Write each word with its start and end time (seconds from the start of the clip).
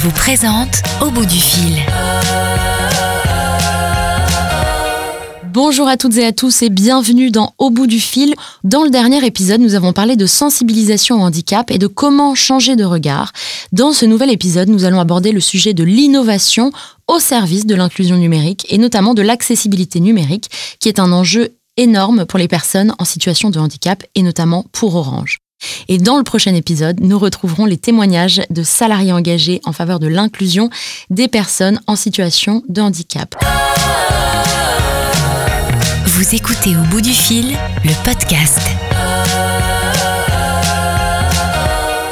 Orange 0.00 0.04
vous 0.04 0.12
présente 0.12 0.82
Au 1.02 1.10
bout 1.10 1.26
du 1.26 1.36
fil. 1.36 1.78
Bonjour 5.52 5.88
à 5.88 5.96
toutes 5.96 6.16
et 6.16 6.26
à 6.26 6.32
tous 6.32 6.62
et 6.62 6.68
bienvenue 6.68 7.30
dans 7.30 7.54
Au 7.58 7.70
bout 7.70 7.86
du 7.86 7.98
fil. 7.98 8.34
Dans 8.64 8.84
le 8.84 8.90
dernier 8.90 9.24
épisode, 9.24 9.60
nous 9.60 9.74
avons 9.74 9.92
parlé 9.92 10.16
de 10.16 10.26
sensibilisation 10.26 11.20
au 11.20 11.24
handicap 11.24 11.70
et 11.70 11.78
de 11.78 11.86
comment 11.86 12.34
changer 12.34 12.76
de 12.76 12.84
regard. 12.84 13.32
Dans 13.72 13.92
ce 13.92 14.06
nouvel 14.06 14.30
épisode, 14.30 14.68
nous 14.68 14.84
allons 14.84 15.00
aborder 15.00 15.32
le 15.32 15.40
sujet 15.40 15.74
de 15.74 15.84
l'innovation 15.84 16.72
au 17.08 17.18
service 17.18 17.66
de 17.66 17.74
l'inclusion 17.74 18.16
numérique 18.16 18.66
et 18.70 18.78
notamment 18.78 19.14
de 19.14 19.22
l'accessibilité 19.22 20.00
numérique 20.00 20.50
qui 20.78 20.88
est 20.88 21.00
un 21.00 21.12
enjeu 21.12 21.56
énorme 21.76 22.26
pour 22.26 22.38
les 22.38 22.48
personnes 22.48 22.94
en 22.98 23.04
situation 23.04 23.50
de 23.50 23.58
handicap 23.58 24.04
et 24.14 24.22
notamment 24.22 24.66
pour 24.72 24.94
Orange. 24.94 25.38
Et 25.88 25.98
dans 25.98 26.16
le 26.16 26.24
prochain 26.24 26.54
épisode, 26.54 27.00
nous 27.00 27.18
retrouverons 27.18 27.66
les 27.66 27.76
témoignages 27.76 28.42
de 28.50 28.62
salariés 28.62 29.12
engagés 29.12 29.60
en 29.64 29.72
faveur 29.72 29.98
de 29.98 30.06
l'inclusion 30.06 30.70
des 31.10 31.28
personnes 31.28 31.80
en 31.86 31.96
situation 31.96 32.62
de 32.68 32.80
handicap. 32.80 33.34
Vous 36.06 36.34
écoutez 36.34 36.76
Au 36.76 36.82
bout 36.90 37.00
du 37.00 37.12
fil, 37.12 37.56
le 37.84 38.04
podcast. 38.04 38.60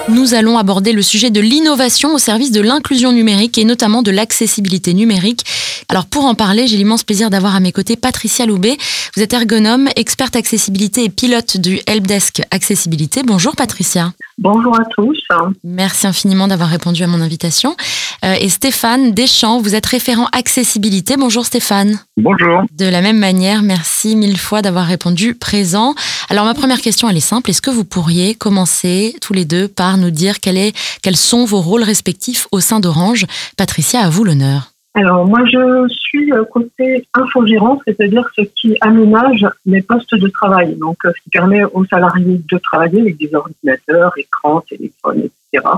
Nous 0.08 0.33
allons 0.33 0.56
aborder 0.56 0.92
le 0.92 1.02
sujet 1.02 1.30
de 1.30 1.41
l'innovation 1.41 2.14
au 2.14 2.19
service 2.19 2.50
de 2.50 2.62
l'inclusion 2.62 3.12
numérique 3.12 3.58
et 3.58 3.64
notamment 3.64 4.02
de 4.02 4.10
l'accessibilité 4.10 4.94
numérique. 4.94 5.44
Alors 5.91 6.05
pour 6.05 6.27
en 6.27 6.34
parler, 6.34 6.66
j'ai 6.66 6.77
l'immense 6.77 7.02
plaisir 7.02 7.30
d'avoir 7.30 7.56
à 7.56 7.60
mes 7.60 7.73
côtés 7.73 7.97
Patricia 7.97 8.45
Loubet. 8.45 8.77
Vous 9.16 9.23
êtes 9.23 9.33
ergonome, 9.33 9.88
experte 9.97 10.37
accessibilité 10.37 11.05
et 11.05 11.09
pilote 11.09 11.56
du 11.56 11.80
Helpdesk 11.87 12.42
Accessibilité. 12.51 13.23
Bonjour 13.23 13.56
Patricia. 13.56 14.12
Bonjour 14.37 14.78
à 14.78 14.84
tous. 14.95 15.19
Merci 15.64 16.06
infiniment 16.06 16.47
d'avoir 16.47 16.69
répondu 16.69 17.02
à 17.05 17.06
mon 17.06 17.23
invitation. 17.23 17.74
Euh, 18.22 18.34
et 18.39 18.50
Stéphane 18.50 19.12
Deschamps, 19.12 19.62
vous 19.62 19.75
êtes 19.75 19.86
référent 19.86 20.28
accessibilité. 20.33 21.17
Bonjour 21.17 21.47
Stéphane. 21.47 21.98
Bonjour. 22.19 22.64
De 22.77 22.84
la 22.84 23.00
même 23.00 23.19
manière, 23.19 23.62
merci 23.62 24.14
mille 24.14 24.39
fois 24.39 24.61
d'avoir 24.61 24.84
répondu 24.84 25.34
présent. 25.34 25.95
Alors 26.28 26.45
ma 26.45 26.52
première 26.52 26.83
question, 26.83 27.08
elle 27.08 27.17
est 27.17 27.20
simple. 27.20 27.48
Est-ce 27.48 27.62
que 27.62 27.70
vous 27.70 27.84
pourriez 27.84 28.34
commencer 28.34 29.17
tous 29.23 29.33
les 29.33 29.47
deux 29.47 29.69
par 29.69 29.97
nous 29.97 30.11
dire 30.11 30.41
quel 30.41 30.58
est, 30.58 30.77
quels 31.02 31.17
sont 31.17 31.47
vos 31.47 31.62
rôles 31.62 31.83
respectifs 31.83 32.47
au 32.52 32.61
sein 32.61 32.78
d'Orange? 32.78 33.25
Patricia, 33.56 34.00
à 34.00 34.11
vous 34.11 34.25
l'honneur. 34.25 34.70
Alors 34.98 35.24
moi 35.24 35.44
je 35.46 35.86
suis 35.91 36.32
euh, 36.32 36.44
côté 36.44 37.06
infogérant, 37.14 37.80
c'est-à-dire 37.86 38.28
ce 38.34 38.42
qui 38.42 38.77
aménage 38.80 39.46
les 39.64 39.80
postes 39.80 40.16
de 40.16 40.27
travail, 40.27 40.74
donc 40.74 40.96
euh, 41.05 41.12
ce 41.16 41.22
qui 41.22 41.30
permet 41.30 41.62
aux 41.62 41.84
salariés 41.84 42.40
de 42.50 42.58
travailler 42.58 43.02
avec 43.02 43.16
des 43.16 43.32
ordinateurs, 43.32 44.12
écrans, 44.16 44.60
téléphones, 44.62 45.28
etc. 45.52 45.68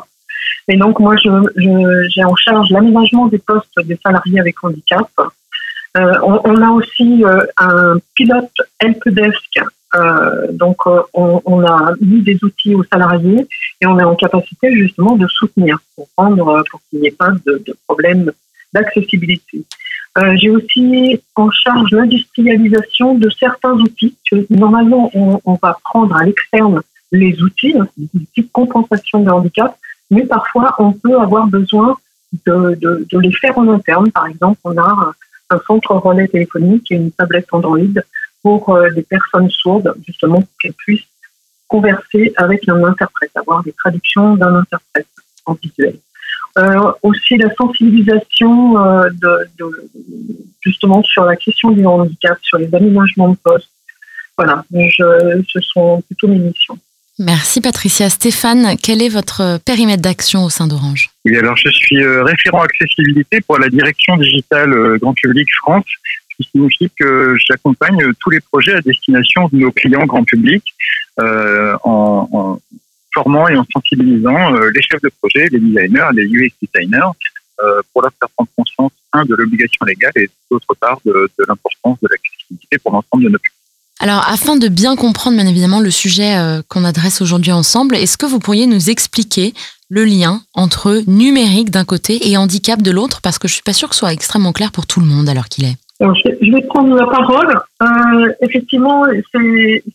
Et 0.69 0.79
donc 0.79 1.01
moi 1.01 1.17
j'ai 1.19 2.25
en 2.25 2.35
charge 2.35 2.71
l'aménagement 2.71 3.27
des 3.27 3.37
postes 3.37 3.79
des 3.85 3.99
salariés 4.03 4.41
avec 4.41 4.65
handicap. 4.65 5.11
Euh, 5.99 6.15
on, 6.23 6.63
a 6.63 6.71
aussi 6.71 7.23
un 7.59 7.97
pilote 8.15 8.57
helpdesk, 8.79 9.61
donc 10.53 10.79
on, 11.13 11.67
a 11.67 11.93
mis 12.01 12.23
des 12.23 12.39
outils 12.43 12.75
aux 12.75 12.85
salariés 12.85 13.47
et 13.83 13.87
on 13.87 13.99
est 13.99 14.05
en 14.05 14.15
capacité 14.15 14.73
justement 14.73 15.17
de 15.17 15.27
soutenir 15.27 15.79
pour 15.95 16.09
pour 16.17 16.81
qu'il 16.89 17.01
n'y 17.01 17.09
ait 17.09 17.11
pas 17.11 17.33
de, 17.45 17.63
de 17.67 17.77
problème 17.87 18.33
d'accessibilité. 18.73 19.65
Euh, 20.19 20.35
j'ai 20.37 20.51
aussi 20.51 21.23
en 21.37 21.51
charge 21.51 21.91
l'industrialisation 21.93 23.15
de 23.15 23.31
certains 23.31 23.75
outils. 23.75 24.17
Normalement, 24.51 25.11
on, 25.15 25.59
va 25.63 25.77
prendre 25.85 26.17
à 26.17 26.25
l'externe 26.25 26.81
les 27.13 27.41
outils, 27.43 27.75
hein, 27.79 27.89
des 27.97 28.09
outils 28.21 28.43
de 28.43 28.49
compensation 28.53 29.21
de 29.23 29.31
handicap, 29.31 29.77
mais 30.11 30.25
parfois 30.25 30.75
on 30.79 30.93
peut 30.93 31.19
avoir 31.19 31.47
besoin 31.47 31.97
de, 32.47 32.79
de, 32.81 33.19
les 33.19 33.33
faire 33.33 33.57
en 33.59 33.69
interne. 33.69 34.11
Par 34.11 34.27
exemple, 34.27 34.59
on 34.65 34.77
a 34.79 35.13
un 35.51 35.61
centre 35.67 35.95
relais 35.95 36.29
téléphonique 36.29 36.91
et 36.91 36.97
une 36.97 37.13
tablette 37.13 37.47
Android 37.53 37.79
pour 38.43 38.71
euh, 38.71 38.91
des 38.91 39.03
personnes 39.03 39.51
sourdes, 39.51 39.95
justement 40.07 40.41
pour 40.41 40.57
qu'elles 40.61 40.73
puissent 40.73 41.07
converser 41.69 42.33
avec 42.37 42.69
un 42.69 42.83
interprète, 42.85 43.31
avoir 43.35 43.63
des 43.63 43.73
traductions 43.73 44.35
d'un 44.35 44.57
interprète 44.57 45.07
en 45.47 45.55
visuel. 45.55 45.97
Euh, 46.59 46.93
aussi 47.03 47.37
la 47.37 47.55
sensibilisation 47.55 48.77
euh, 48.85 49.09
de, 49.23 49.71
justement 50.61 51.03
sur 51.05 51.25
la 51.25 51.37
question 51.37 51.71
du 51.71 51.87
handicap, 51.87 52.39
sur 52.43 52.59
les 52.59 52.75
aménagements 52.75 53.29
de 53.29 53.37
poste. 53.37 53.71
Voilà, 54.37 54.65
je, 54.73 55.43
ce 55.49 55.61
sont 55.61 56.03
plutôt 56.03 56.27
mes 56.27 56.39
missions. 56.39 56.79
Merci 57.19 57.61
Patricia. 57.61 58.09
Stéphane, 58.09 58.77
quel 58.83 59.03
est 59.03 59.11
votre 59.11 59.59
périmètre 59.65 60.03
d'action 60.03 60.45
au 60.45 60.51
sein 60.51 60.67
d'Orange? 60.67 61.11
Oui, 61.25 61.37
alors 61.37 61.57
je 61.57 61.69
suis 61.69 62.03
euh, 62.03 62.25
référent 62.25 62.63
accessibilité 62.63 63.41
pour 63.43 63.59
la 63.59 63.69
direction 63.69 64.17
digitale 64.17 64.99
Grand 64.99 65.13
Public 65.13 65.47
France, 65.63 65.85
ce 66.31 66.37
qui 66.37 66.51
signifie 66.51 66.91
que 66.99 67.37
j'accompagne 67.47 67.99
tous 68.19 68.31
les 68.31 68.41
projets 68.41 68.75
à 68.75 68.81
destination 68.81 69.49
de 69.53 69.59
nos 69.59 69.71
clients 69.71 70.07
grand 70.07 70.25
public 70.25 70.65
euh, 71.21 71.77
en, 71.85 72.29
en, 72.33 72.61
formant 73.13 73.49
et 73.49 73.57
en 73.57 73.65
sensibilisant 73.73 74.55
euh, 74.55 74.71
les 74.75 74.83
chefs 74.83 75.03
de 75.03 75.11
projet, 75.21 75.49
les 75.51 75.59
designers, 75.59 76.09
les 76.15 76.25
UX 76.25 76.53
designers, 76.63 77.11
euh, 77.63 77.81
pour 77.93 78.03
leur 78.03 78.13
faire 78.19 78.29
prendre 78.37 78.51
conscience, 78.57 78.93
un, 79.13 79.25
de 79.25 79.35
l'obligation 79.35 79.85
légale 79.85 80.13
et 80.17 80.31
d'autre 80.51 80.75
part 80.81 80.99
de, 81.05 81.29
l'importance 81.47 81.99
de 82.03 82.09
l'accessibilité 82.11 82.79
pour 82.79 82.93
l'ensemble 82.93 83.25
de 83.25 83.29
nos 83.29 83.39
publics. 83.39 83.57
Alors, 83.99 84.27
afin 84.27 84.57
de 84.57 84.69
bien 84.69 84.97
comprendre, 84.97 85.37
bien 85.37 85.47
évidemment, 85.47 85.81
le 85.81 85.91
sujet 85.91 86.39
euh, 86.39 86.63
qu'on 86.69 86.85
adresse 86.85 87.21
aujourd'hui 87.21 87.53
ensemble, 87.53 87.97
est-ce 87.97 88.17
que 88.17 88.25
vous 88.25 88.39
pourriez 88.39 88.67
nous 88.67 88.89
expliquer 88.89 89.53
le 89.91 90.05
lien 90.05 90.43
entre 90.55 91.03
numérique 91.07 91.71
d'un 91.71 91.85
côté 91.85 92.31
et 92.31 92.39
handicap 92.39 92.81
de 92.81 92.91
l'autre? 92.91 93.21
Parce 93.21 93.39
que 93.39 93.47
je 93.47 93.53
suis 93.53 93.63
pas 93.63 93.75
sûre 93.75 93.91
que 93.91 93.95
ce 93.95 94.01
soit 94.01 94.13
extrêmement 94.13 94.53
clair 94.53 94.73
pour 94.73 94.87
tout 94.87 95.01
le 95.01 95.07
monde 95.07 95.29
alors 95.29 95.49
qu'il 95.49 95.65
est 95.67 95.77
je, 96.01 96.53
vais 96.53 96.63
prendre 96.63 96.97
la 96.97 97.07
parole. 97.07 97.61
Euh, 97.83 98.33
effectivement, 98.41 99.05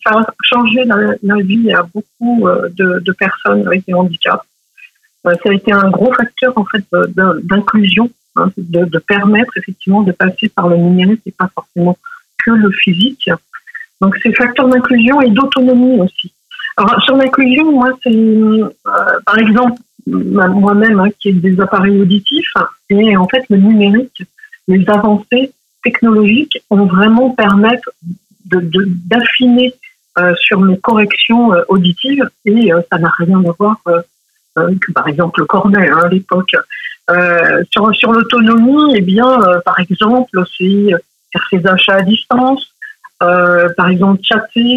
ça 0.04 0.10
a 0.10 0.26
changé 0.42 0.84
la, 0.84 1.36
vie 1.42 1.72
à 1.72 1.82
beaucoup 1.82 2.46
euh, 2.46 2.68
de, 2.70 3.12
personnes 3.12 3.66
avec 3.66 3.84
des 3.86 3.94
handicaps. 3.94 4.44
Euh, 5.26 5.34
ça 5.42 5.50
a 5.50 5.52
été 5.52 5.72
un 5.72 5.90
gros 5.90 6.12
facteur 6.12 6.52
en 6.56 6.64
fait 6.64 6.84
d'inclusion, 7.42 8.10
hein, 8.36 8.50
de, 8.56 8.98
permettre 8.98 9.56
effectivement 9.56 10.02
de 10.02 10.12
passer 10.12 10.48
par 10.48 10.68
le 10.68 10.76
numérique 10.76 11.22
et 11.26 11.32
pas 11.32 11.50
forcément 11.52 11.98
que 12.44 12.52
le 12.52 12.70
physique. 12.70 13.30
Donc 14.00 14.16
ces 14.22 14.32
facteurs 14.32 14.68
d'inclusion 14.68 15.20
et 15.22 15.30
d'autonomie 15.30 16.00
aussi. 16.00 16.32
Alors 16.76 17.02
sur 17.02 17.16
l'inclusion, 17.16 17.72
moi 17.72 17.88
c'est 18.02 18.60
par 19.24 19.38
exemple 19.38 19.80
moi-même 20.06 21.00
hein, 21.00 21.08
qui 21.18 21.30
ai 21.30 21.32
des 21.32 21.58
appareils 21.60 22.00
auditifs 22.00 22.52
et 22.90 23.16
en 23.16 23.26
fait 23.26 23.44
le 23.50 23.56
numérique, 23.56 24.22
les 24.68 24.88
avancées 24.88 25.52
technologiques 25.86 26.58
vont 26.68 26.86
vraiment 26.86 27.30
permettre 27.30 27.88
d'affiner 29.12 29.72
euh, 30.18 30.34
sur 30.46 30.58
mes 30.60 30.78
corrections 30.78 31.52
euh, 31.52 31.62
auditives 31.68 32.26
et 32.44 32.72
euh, 32.72 32.80
ça 32.90 32.98
n'a 32.98 33.12
rien 33.18 33.38
à 33.50 33.52
voir 33.58 33.76
que 34.56 34.92
par 34.92 35.06
exemple 35.06 35.40
le 35.40 35.46
cornet 35.46 35.88
hein, 35.90 36.02
à 36.06 36.08
l'époque. 36.08 36.54
sur 37.70 37.94
sur 38.00 38.10
l'autonomie, 38.14 38.94
eh 38.98 39.04
bien, 39.12 39.30
par 39.68 39.78
exemple, 39.84 40.36
c'est 40.54 40.84
faire 41.32 41.46
ses 41.50 41.62
achats 41.74 41.98
à 42.02 42.04
distance, 42.14 42.62
par 43.80 43.88
exemple 43.94 44.20
chatter 44.30 44.72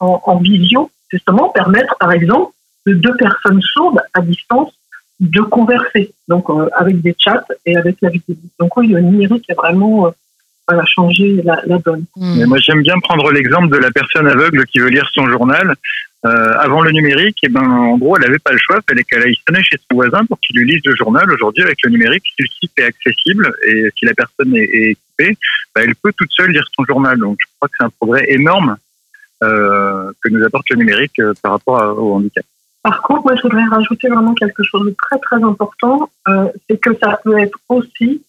en, 0.00 0.14
en 0.32 0.36
visio, 0.50 0.90
justement 1.14 1.46
permettre, 1.60 1.94
par 2.04 2.12
exemple, 2.18 2.50
de 2.86 2.92
deux 3.04 3.16
personnes 3.26 3.62
sourdes 3.72 4.02
à 4.18 4.20
distance 4.20 4.72
de 5.36 5.42
converser, 5.56 6.04
donc 6.32 6.44
avec 6.82 6.96
des 7.06 7.14
chats 7.24 7.46
et 7.64 7.74
avec 7.82 7.96
la 8.02 8.10
vidéo. 8.10 8.36
Donc 8.60 8.70
oui, 8.76 8.88
le 8.88 9.00
numérique 9.00 9.46
est 9.48 9.60
vraiment 9.64 10.12
voilà, 10.66 10.84
changer 10.86 11.42
la, 11.42 11.60
la 11.66 11.78
donne. 11.78 12.04
Hmm. 12.16 12.44
moi, 12.46 12.58
j'aime 12.58 12.82
bien 12.82 12.98
prendre 13.00 13.30
l'exemple 13.30 13.68
de 13.68 13.76
la 13.76 13.90
personne 13.90 14.26
aveugle 14.26 14.64
qui 14.66 14.78
veut 14.78 14.88
lire 14.88 15.08
son 15.12 15.26
journal. 15.28 15.74
Euh, 16.26 16.54
avant 16.58 16.80
le 16.80 16.90
numérique, 16.90 17.36
et 17.42 17.48
eh 17.48 17.50
ben, 17.50 17.60
en 17.60 17.98
gros, 17.98 18.16
elle 18.16 18.22
n'avait 18.22 18.38
pas 18.38 18.52
le 18.52 18.56
choix, 18.56 18.78
il 18.78 18.82
fallait 18.88 19.04
qu'elle 19.04 19.24
aille 19.24 19.36
sonner 19.46 19.62
chez 19.62 19.76
son 19.76 19.94
voisin 19.94 20.24
pour 20.24 20.40
qu'il 20.40 20.56
lui 20.56 20.66
lise 20.66 20.80
le 20.86 20.96
journal. 20.96 21.30
Aujourd'hui, 21.30 21.62
avec 21.62 21.82
le 21.82 21.90
numérique, 21.90 22.24
si 22.34 22.42
le 22.42 22.48
site 22.48 22.72
est 22.78 22.84
accessible 22.84 23.52
et 23.68 23.90
si 23.94 24.06
la 24.06 24.14
personne 24.14 24.56
est, 24.56 24.92
équipée, 24.92 25.36
bah, 25.74 25.82
elle 25.84 25.94
peut 25.96 26.14
toute 26.16 26.30
seule 26.32 26.50
lire 26.50 26.66
son 26.74 26.82
journal. 26.86 27.18
Donc, 27.18 27.36
je 27.40 27.46
crois 27.56 27.68
que 27.68 27.74
c'est 27.78 27.84
un 27.84 27.90
progrès 27.90 28.24
énorme 28.28 28.78
euh, 29.42 30.12
que 30.22 30.30
nous 30.30 30.42
apporte 30.42 30.70
le 30.70 30.76
numérique 30.76 31.18
euh, 31.18 31.34
par 31.42 31.52
rapport 31.52 32.02
au 32.02 32.14
handicap. 32.14 32.46
Par 32.82 33.02
contre, 33.02 33.24
moi, 33.24 33.36
je 33.36 33.42
voudrais 33.42 33.64
rajouter 33.64 34.08
vraiment 34.08 34.32
quelque 34.34 34.62
chose 34.62 34.86
de 34.86 34.94
très, 34.98 35.18
très 35.18 35.42
important, 35.42 36.10
euh, 36.28 36.48
c'est 36.68 36.78
que 36.78 36.94
ça 37.02 37.20
peut 37.22 37.38
être 37.38 37.58
aussi 37.68 38.22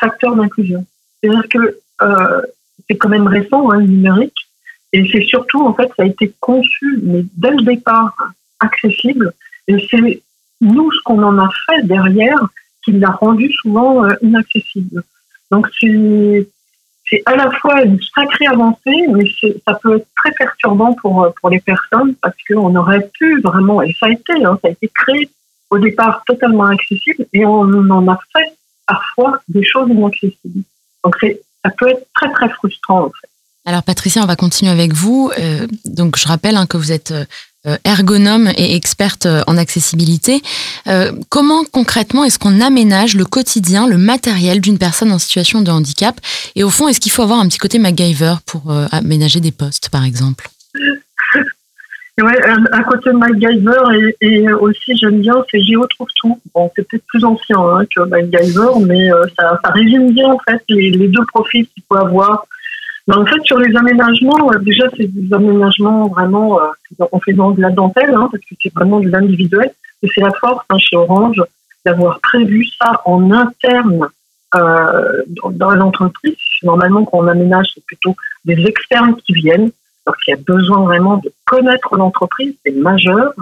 facteur 0.00 0.36
d'inclusion. 0.36 0.84
C'est-à-dire 1.22 1.48
que 1.48 1.78
euh, 2.02 2.42
c'est 2.88 2.96
quand 2.96 3.08
même 3.08 3.26
récent, 3.26 3.70
hein, 3.70 3.78
le 3.78 3.86
numérique, 3.86 4.48
et 4.92 5.08
c'est 5.10 5.22
surtout, 5.22 5.64
en 5.64 5.72
fait, 5.74 5.88
ça 5.96 6.02
a 6.02 6.06
été 6.06 6.32
conçu, 6.40 7.00
mais 7.02 7.24
dès 7.36 7.50
le 7.50 7.62
départ, 7.62 8.14
accessible, 8.60 9.32
et 9.68 9.76
c'est 9.90 10.22
nous, 10.60 10.92
ce 10.92 11.02
qu'on 11.04 11.22
en 11.22 11.38
a 11.38 11.48
fait 11.66 11.82
derrière, 11.84 12.38
qui 12.84 12.92
l'a 12.92 13.10
rendu 13.10 13.50
souvent 13.52 14.04
euh, 14.04 14.14
inaccessible. 14.22 15.02
Donc, 15.50 15.68
c'est 15.80 17.22
à 17.26 17.36
la 17.36 17.50
fois 17.50 17.82
une 17.82 18.00
sacrée 18.14 18.46
avancée, 18.46 19.06
mais 19.12 19.24
ça 19.66 19.74
peut 19.74 19.96
être 19.96 20.06
très 20.16 20.32
perturbant 20.32 20.94
pour, 20.94 21.32
pour 21.40 21.50
les 21.50 21.60
personnes 21.60 22.14
parce 22.22 22.36
qu'on 22.48 22.74
aurait 22.74 23.08
pu 23.18 23.40
vraiment, 23.40 23.82
et 23.82 23.94
ça 24.00 24.06
a 24.06 24.10
été, 24.10 24.44
hein, 24.44 24.58
ça 24.62 24.68
a 24.68 24.70
été 24.70 24.90
créé 24.94 25.28
au 25.70 25.78
départ 25.78 26.22
totalement 26.26 26.64
accessible 26.64 27.26
et 27.32 27.44
on 27.44 27.90
en 27.90 28.08
a 28.08 28.18
fait 28.32 28.56
parfois 28.86 29.40
des 29.48 29.64
choses 29.64 29.90
inaccessibles. 29.90 30.64
Donc 31.04 31.16
ça 31.64 31.70
peut 31.78 31.88
être 31.88 32.06
très 32.14 32.30
très 32.32 32.48
frustrant. 32.50 33.10
Alors 33.64 33.82
Patricia, 33.82 34.22
on 34.22 34.26
va 34.26 34.36
continuer 34.36 34.72
avec 34.72 34.92
vous. 34.92 35.30
Euh, 35.38 35.66
donc 35.84 36.18
je 36.18 36.26
rappelle 36.26 36.56
hein, 36.56 36.66
que 36.66 36.76
vous 36.76 36.90
êtes 36.90 37.12
euh, 37.12 37.76
ergonome 37.84 38.50
et 38.56 38.74
experte 38.74 39.26
euh, 39.26 39.42
en 39.46 39.56
accessibilité. 39.56 40.42
comment 41.28 41.62
concrètement 41.70 42.24
est-ce 42.24 42.40
qu'on 42.40 42.60
aménage 42.60 43.14
le 43.14 43.24
quotidien, 43.24 43.86
le 43.86 43.98
matériel 43.98 44.60
d'une 44.60 44.78
personne 44.78 45.12
en 45.12 45.18
situation 45.18 45.60
de 45.60 45.70
handicap? 45.70 46.20
Et 46.56 46.64
au 46.64 46.70
fond, 46.70 46.88
est-ce 46.88 47.00
qu'il 47.00 47.12
faut 47.12 47.22
avoir 47.22 47.38
un 47.38 47.46
petit 47.46 47.58
côté 47.58 47.78
MacGyver 47.78 48.34
pour 48.46 48.72
aménager 48.90 49.40
des 49.40 49.52
postes, 49.52 49.90
par 49.90 50.04
exemple? 50.04 50.48
Ouais, 52.20 52.38
un, 52.72 52.82
côté 52.82 53.10
MacGyver 53.10 54.12
et, 54.20 54.52
aussi 54.52 54.96
j'aime 54.96 55.20
bien, 55.20 55.34
c'est 55.50 55.60
Géo 55.62 55.86
trouve 55.86 56.08
tout. 56.16 56.38
Bon, 56.54 56.70
c'est 56.76 56.86
peut-être 56.86 57.06
plus 57.06 57.24
ancien 57.24 57.58
hein, 57.58 57.84
que 57.86 58.02
MacGyver, 58.02 58.84
mais 58.86 59.08
ça, 59.38 59.58
résume 59.64 60.12
bien 60.12 60.28
en 60.28 60.38
fait 60.38 60.62
les, 60.68 61.08
deux 61.08 61.24
profils 61.32 61.66
qu'il 61.66 61.82
faut 61.88 61.96
avoir 61.96 62.46
mais 63.08 63.16
en 63.16 63.26
fait, 63.26 63.42
sur 63.44 63.58
les 63.58 63.74
aménagements, 63.76 64.52
euh, 64.52 64.58
déjà, 64.58 64.84
c'est 64.96 65.06
des 65.06 65.34
aménagements 65.34 66.08
vraiment, 66.08 66.60
euh, 66.60 67.06
fait 67.24 67.32
dans 67.32 67.50
de 67.50 67.60
la 67.60 67.70
dentelle, 67.70 68.14
hein, 68.14 68.28
parce 68.30 68.44
que 68.44 68.54
c'est 68.62 68.72
vraiment 68.72 69.00
de 69.00 69.08
l'individuel. 69.08 69.72
Et 70.02 70.08
c'est 70.14 70.20
la 70.20 70.32
force 70.32 70.64
hein, 70.70 70.78
chez 70.78 70.96
Orange 70.96 71.42
d'avoir 71.84 72.20
prévu 72.20 72.64
ça 72.80 73.02
en 73.04 73.30
interne 73.32 74.06
euh, 74.54 75.22
dans 75.50 75.70
l'entreprise. 75.70 76.36
Normalement, 76.62 77.04
quand 77.04 77.18
on 77.18 77.26
aménage, 77.26 77.72
c'est 77.74 77.84
plutôt 77.84 78.14
des 78.44 78.64
externes 78.66 79.16
qui 79.16 79.32
viennent. 79.32 79.70
Alors 80.04 80.16
qu'il 80.16 80.34
y 80.34 80.36
a 80.36 80.40
besoin 80.44 80.84
vraiment 80.84 81.18
de 81.18 81.32
connaître 81.52 81.94
l'entreprise, 81.96 82.54
c'est 82.64 82.72
majeur. 82.72 83.34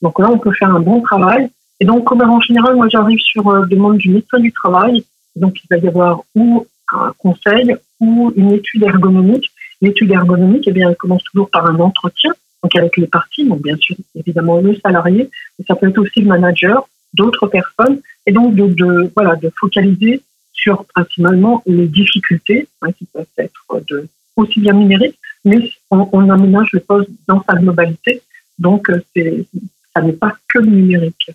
Donc 0.00 0.14
là, 0.20 0.30
on 0.30 0.38
peut 0.38 0.52
faire 0.52 0.72
un 0.78 0.84
bon 0.88 1.00
travail. 1.00 1.50
Et 1.80 1.84
donc, 1.84 2.04
comme 2.04 2.22
en 2.22 2.40
général, 2.40 2.76
moi, 2.76 2.88
j'arrive 2.88 3.18
sur 3.18 3.48
euh, 3.48 3.66
demande 3.66 3.98
du 3.98 4.10
médecin 4.10 4.38
du 4.38 4.52
travail. 4.52 5.04
Donc, 5.34 5.52
il 5.62 5.66
va 5.70 5.76
y 5.78 5.88
avoir 5.88 6.22
ou 6.36 6.66
un 6.92 7.12
conseil 7.18 7.74
ou 8.00 8.32
une 8.36 8.52
étude 8.52 8.84
ergonomique. 8.84 9.50
L'étude 9.82 10.12
ergonomique, 10.12 10.66
eh 10.68 10.72
bien, 10.72 10.88
elle 10.88 10.96
commence 10.96 11.24
toujours 11.24 11.50
par 11.50 11.66
un 11.66 11.78
entretien, 11.80 12.32
donc 12.62 12.74
avec 12.76 12.96
les 12.96 13.06
parties, 13.06 13.44
donc 13.46 13.60
bien 13.62 13.76
sûr, 13.76 13.94
évidemment, 14.16 14.60
le 14.60 14.74
salarié, 14.84 15.30
mais 15.56 15.64
ça 15.68 15.76
peut 15.76 15.88
être 15.88 15.98
aussi 15.98 16.20
le 16.20 16.26
manager, 16.26 16.88
d'autres 17.14 17.46
personnes, 17.46 18.00
et 18.26 18.32
donc 18.32 18.56
de, 18.56 18.66
de, 18.66 19.12
voilà, 19.14 19.36
de 19.36 19.48
focaliser 19.60 20.20
sur 20.52 20.84
principalement 20.86 21.62
les 21.66 21.86
difficultés, 21.86 22.66
hein, 22.82 22.90
qui 22.96 23.04
peuvent 23.12 23.36
être 23.46 23.66
de, 23.88 24.08
aussi 24.34 24.58
bien 24.58 24.72
numériques, 24.72 25.18
mais 25.48 25.70
on, 25.90 26.30
aménage 26.30 26.68
le 26.72 26.80
poste 26.80 27.10
dans 27.26 27.42
sa 27.42 27.54
globalité, 27.54 28.22
donc 28.58 28.90
euh, 28.90 29.00
c'est, 29.14 29.46
ça 29.94 30.02
n'est 30.02 30.12
pas 30.12 30.32
que 30.48 30.58
le 30.58 30.66
numérique. 30.66 31.30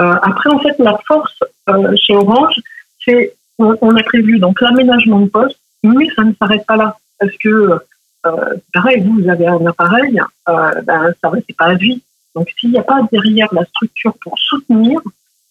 Euh, 0.00 0.14
après, 0.22 0.50
en 0.50 0.58
fait, 0.58 0.76
la 0.78 0.98
force 1.06 1.38
euh, 1.70 1.94
chez 1.96 2.14
Orange, 2.14 2.60
c'est 3.04 3.34
on, 3.58 3.96
a 3.96 4.02
prévu 4.02 4.38
donc 4.38 4.60
l'aménagement 4.60 5.20
de 5.20 5.28
poste, 5.28 5.58
mais 5.82 6.08
ça 6.16 6.24
ne 6.24 6.32
s'arrête 6.34 6.66
pas 6.66 6.76
là. 6.76 6.96
Parce 7.20 7.36
que, 7.36 7.78
pareil, 8.72 9.00
vous, 9.00 9.22
vous 9.22 9.28
avez 9.28 9.46
un 9.46 9.64
appareil, 9.66 10.20
ben, 10.46 11.14
ça 11.20 11.30
c'est 11.46 11.56
pas 11.56 11.66
à 11.66 11.74
vie. 11.74 12.02
Donc, 12.34 12.48
s'il 12.58 12.72
n'y 12.72 12.78
a 12.78 12.82
pas 12.82 13.00
derrière 13.12 13.54
la 13.54 13.64
structure 13.66 14.12
pour 14.20 14.36
soutenir, 14.36 15.00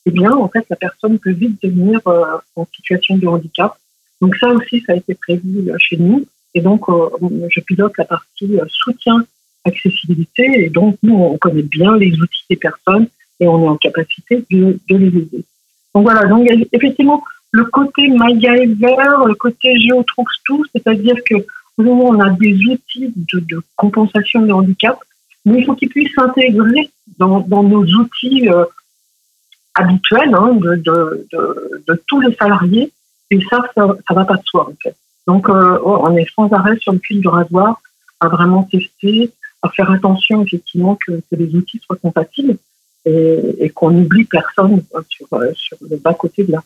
eh 0.05 0.11
bien, 0.11 0.33
en 0.33 0.49
fait, 0.49 0.65
la 0.69 0.75
personne 0.75 1.17
peut 1.17 1.31
vite 1.31 1.63
devenir 1.63 2.01
en 2.05 2.67
situation 2.75 3.15
de 3.15 3.25
handicap. 3.25 3.77
Donc, 4.19 4.35
ça 4.35 4.49
aussi, 4.49 4.83
ça 4.85 4.91
a 4.91 4.95
été 4.97 5.15
prévu 5.15 5.71
chez 5.77 5.95
nous. 5.95 6.25
Et 6.55 6.61
donc, 6.61 6.87
euh, 6.89 7.09
je 7.49 7.59
pilote 7.61 7.93
la 7.97 8.05
partie 8.05 8.59
soutien 8.69 9.23
accessibilité. 9.65 10.65
Et 10.65 10.69
donc, 10.69 10.97
nous, 11.03 11.15
on 11.15 11.37
connaît 11.37 11.63
bien 11.63 11.95
les 11.97 12.13
outils 12.19 12.45
des 12.49 12.55
personnes 12.55 13.07
et 13.39 13.47
on 13.47 13.63
est 13.63 13.69
en 13.69 13.77
capacité 13.77 14.43
de, 14.49 14.77
les 14.89 15.07
aider. 15.07 15.43
Donc 15.93 16.03
voilà, 16.03 16.25
donc 16.25 16.47
effectivement, 16.71 17.23
le 17.51 17.65
côté 17.65 18.07
MacGyver, 18.09 18.95
le 19.27 19.35
côté 19.35 19.73
trouve 20.07 20.25
tout, 20.45 20.63
c'est-à-dire 20.73 21.15
que 21.23 21.35
nous, 21.77 21.91
on 21.91 22.19
a 22.19 22.29
des 22.31 22.55
outils 22.65 23.13
de, 23.15 23.61
compensation 23.75 24.41
de 24.41 24.51
handicap, 24.51 24.97
mais 25.45 25.59
il 25.59 25.65
faut 25.65 25.75
qu'ils 25.75 25.89
puissent 25.89 26.13
s'intégrer 26.15 26.89
dans, 27.17 27.45
nos 27.47 27.83
outils 27.83 28.49
euh, 28.49 28.65
habituels 29.75 30.33
hein, 30.33 30.53
de, 30.55 32.03
tous 32.07 32.21
les 32.21 32.33
salariés, 32.35 32.91
et 33.29 33.39
ça, 33.49 33.61
ça, 33.75 33.87
ne 33.87 34.15
va 34.15 34.25
pas 34.25 34.35
de 34.35 34.43
soi 34.45 34.69
en 34.69 34.75
fait. 34.81 34.95
Donc, 35.27 35.49
euh, 35.49 35.79
oh, 35.83 36.03
on 36.03 36.15
est 36.17 36.27
sans 36.35 36.51
arrêt 36.51 36.77
sur 36.79 36.93
le 36.93 36.99
fil 36.99 37.21
du 37.21 37.27
rasoir 37.27 37.81
à 38.19 38.27
vraiment 38.27 38.63
tester, 38.63 39.31
à 39.61 39.69
faire 39.69 39.91
attention 39.91 40.43
effectivement 40.43 40.95
que, 40.95 41.11
que 41.11 41.35
les 41.35 41.55
outils 41.55 41.81
soient 41.85 41.97
compatibles 41.97 42.57
et, 43.05 43.69
qu'on 43.75 43.91
n'oublie 43.91 44.23
personne 44.25 44.81
sur, 45.09 45.27
euh, 45.33 45.51
sur 45.55 45.77
le 45.89 45.97
bas 45.97 46.13
côté 46.13 46.43
de 46.43 46.53
là. 46.53 46.63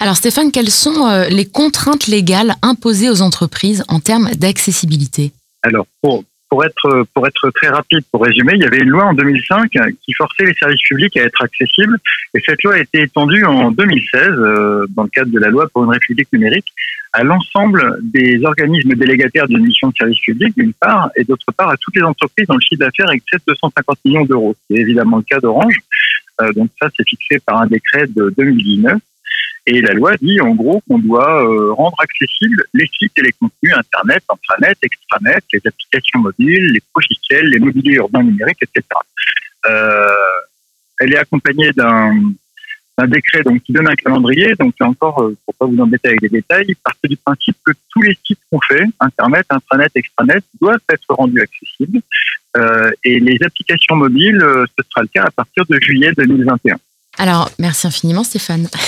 Alors 0.00 0.16
Stéphane, 0.16 0.50
quelles 0.50 0.70
sont 0.70 1.06
euh, 1.06 1.28
les 1.28 1.46
contraintes 1.46 2.06
légales 2.06 2.54
imposées 2.62 3.08
aux 3.08 3.22
entreprises 3.22 3.84
en 3.88 4.00
termes 4.00 4.30
d'accessibilité? 4.34 5.32
Alors 5.62 5.86
pour, 6.02 6.24
pour, 6.48 6.64
être, 6.64 7.06
pour 7.12 7.26
être 7.26 7.50
très 7.50 7.68
rapide, 7.68 8.00
pour 8.10 8.22
résumer, 8.22 8.52
il 8.54 8.62
y 8.62 8.66
avait 8.66 8.78
une 8.78 8.90
loi 8.90 9.04
en 9.04 9.14
2005 9.14 9.70
qui 10.02 10.12
forçait 10.12 10.44
les 10.44 10.54
services 10.54 10.82
publics 10.82 11.16
à 11.16 11.22
être 11.22 11.42
accessibles 11.42 11.98
et 12.34 12.40
cette 12.44 12.62
loi 12.62 12.74
a 12.74 12.78
été 12.78 13.02
étendue 13.02 13.44
en 13.44 13.70
2016 13.70 14.20
euh, 14.22 14.86
dans 14.90 15.04
le 15.04 15.08
cadre 15.08 15.30
de 15.30 15.38
la 15.38 15.48
loi 15.48 15.66
pour 15.72 15.84
une 15.84 15.90
république 15.90 16.32
numérique 16.32 16.72
à 17.12 17.24
l'ensemble 17.24 17.98
des 18.02 18.44
organismes 18.44 18.94
délégataires 18.94 19.48
d'une 19.48 19.64
mission 19.64 19.88
de 19.88 19.94
service 19.96 20.20
public, 20.20 20.54
d'une 20.56 20.74
part, 20.74 21.10
et 21.16 21.24
d'autre 21.24 21.46
part 21.56 21.70
à 21.70 21.76
toutes 21.78 21.96
les 21.96 22.02
entreprises 22.02 22.46
dont 22.46 22.56
le 22.56 22.60
chiffre 22.60 22.80
d'affaires 22.80 23.10
excède 23.10 23.40
250 23.46 23.98
millions 24.04 24.24
d'euros. 24.26 24.54
C'est 24.68 24.76
évidemment 24.76 25.16
le 25.16 25.22
cas 25.22 25.40
d'Orange. 25.40 25.78
Euh, 26.42 26.52
donc 26.52 26.68
ça, 26.78 26.88
c'est 26.94 27.08
fixé 27.08 27.38
par 27.38 27.62
un 27.62 27.66
décret 27.66 28.06
de 28.08 28.34
2019. 28.36 28.98
Et 29.66 29.80
la 29.80 29.94
loi 29.94 30.16
dit 30.20 30.40
en 30.40 30.54
gros 30.54 30.80
qu'on 30.88 30.98
doit 30.98 31.44
euh, 31.44 31.72
rendre 31.72 31.96
accessibles 32.00 32.64
les 32.72 32.86
sites 32.86 33.12
et 33.16 33.22
les 33.22 33.32
contenus 33.32 33.74
Internet, 33.76 34.22
intranet, 34.30 34.76
extranet, 34.82 35.42
les 35.52 35.60
applications 35.64 36.20
mobiles, 36.20 36.72
les 36.72 36.82
logiciels, 36.94 37.46
les 37.46 37.58
mobiliers 37.58 37.96
urbains 37.96 38.22
numériques, 38.22 38.62
etc. 38.62 38.84
Euh, 39.66 40.12
elle 41.00 41.14
est 41.14 41.18
accompagnée 41.18 41.72
d'un 41.72 42.14
un 42.98 43.06
décret 43.06 43.42
donc 43.42 43.62
qui 43.62 43.72
donne 43.72 43.88
un 43.88 43.94
calendrier. 43.94 44.54
Donc 44.58 44.74
encore, 44.80 45.22
euh, 45.22 45.36
pour 45.44 45.54
pas 45.54 45.66
vous 45.66 45.78
embêter 45.80 46.08
avec 46.08 46.22
les 46.22 46.28
détails, 46.28 46.74
partir 46.82 47.10
du 47.10 47.16
principe 47.16 47.56
que 47.64 47.72
tous 47.90 48.02
les 48.02 48.16
sites 48.24 48.38
qu'on 48.50 48.60
fait, 48.60 48.84
Internet, 49.00 49.46
intranet, 49.50 49.90
extranet, 49.94 50.42
doivent 50.60 50.78
être 50.90 51.06
rendus 51.08 51.40
accessibles. 51.40 52.00
Euh, 52.56 52.90
et 53.04 53.20
les 53.20 53.38
applications 53.44 53.96
mobiles, 53.96 54.40
euh, 54.40 54.64
ce 54.78 54.84
sera 54.88 55.02
le 55.02 55.08
cas 55.08 55.24
à 55.24 55.30
partir 55.30 55.64
de 55.68 55.78
juillet 55.80 56.12
2021. 56.16 56.76
Alors, 57.18 57.50
merci 57.58 57.86
infiniment 57.86 58.24
Stéphane. 58.24 58.68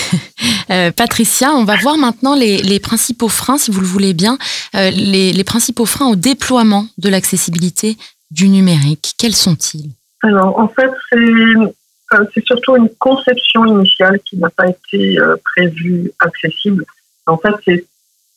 Euh, 0.71 0.91
Patricia, 0.91 1.49
on 1.49 1.63
va 1.63 1.75
voir 1.77 1.97
maintenant 1.97 2.35
les, 2.35 2.79
principaux 2.79 3.27
freins, 3.27 3.57
si 3.57 3.71
vous 3.71 3.81
le 3.81 3.87
voulez 3.87 4.13
bien, 4.13 4.37
euh, 4.75 4.91
les, 4.91 5.43
principaux 5.43 5.87
freins 5.87 6.11
au 6.11 6.15
déploiement 6.15 6.85
de 6.99 7.09
l'accessibilité 7.09 7.97
du 8.29 8.49
numérique. 8.49 9.15
Quels 9.17 9.35
sont-ils? 9.35 9.89
Alors, 10.21 10.59
en 10.59 10.67
fait, 10.67 10.91
c'est 11.09 12.45
surtout 12.45 12.75
une 12.75 12.89
conception 12.99 13.65
initiale 13.65 14.19
qui 14.23 14.37
n'a 14.37 14.51
pas 14.51 14.67
été 14.67 15.17
euh, 15.17 15.37
prévue 15.55 16.11
accessible. 16.19 16.85
En 17.25 17.37
fait, 17.37 17.55
c'est 17.65 17.87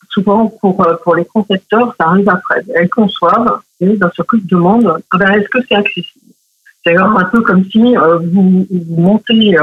souvent 0.09 0.47
pour, 0.47 0.83
pour 1.03 1.15
les 1.15 1.25
concepteurs, 1.25 1.93
ça 1.99 2.07
arrive 2.07 2.29
après. 2.29 2.63
Elles 2.73 2.89
conçoivent 2.89 3.59
et 3.79 3.95
d'un 3.95 4.09
seul 4.15 4.25
coup, 4.25 4.37
ils 4.37 4.47
demandent 4.47 4.97
ah 5.11 5.17
ben, 5.19 5.33
est-ce 5.33 5.49
que 5.49 5.59
c'est 5.69 5.75
accessible? 5.75 6.33
C'est 6.83 6.97
un 6.97 7.25
peu 7.31 7.41
comme 7.41 7.63
si 7.65 7.95
vous, 7.95 8.65
vous, 8.69 9.01
montez 9.01 9.55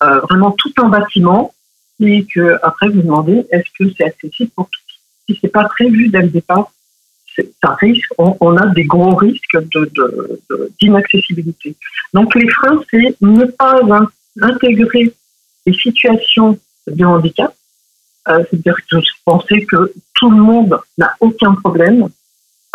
vraiment 0.00 0.52
tout 0.52 0.72
un 0.78 0.88
bâtiment 0.88 1.52
et 2.00 2.24
que 2.24 2.58
après 2.62 2.88
vous 2.88 3.02
demandez 3.02 3.46
est-ce 3.50 3.68
que 3.78 3.92
c'est 3.96 4.04
accessible 4.04 4.50
pour 4.54 4.68
tous? 4.70 5.00
Si 5.28 5.38
c'est 5.40 5.48
pas 5.48 5.64
prévu 5.64 6.08
dès 6.08 6.22
le 6.22 6.28
départ, 6.28 6.70
ça 7.62 7.74
risque, 7.74 8.12
on, 8.18 8.56
a 8.56 8.66
des 8.66 8.84
gros 8.84 9.14
risques 9.14 9.58
d'inaccessibilité. 10.80 11.74
Donc 12.12 12.34
les 12.34 12.48
freins, 12.48 12.80
c'est 12.90 13.16
ne 13.20 13.44
pas 13.44 13.80
intégrer 14.40 15.12
les 15.66 15.72
situations 15.74 16.58
de 16.86 17.04
handicap, 17.04 17.54
euh, 18.28 18.42
c'est-à-dire 18.50 18.76
que 18.90 19.00
je 19.00 19.10
pensais 19.24 19.60
que 19.62 19.92
tout 20.14 20.30
le 20.30 20.36
monde 20.36 20.78
n'a 20.96 21.14
aucun 21.20 21.54
problème. 21.54 22.08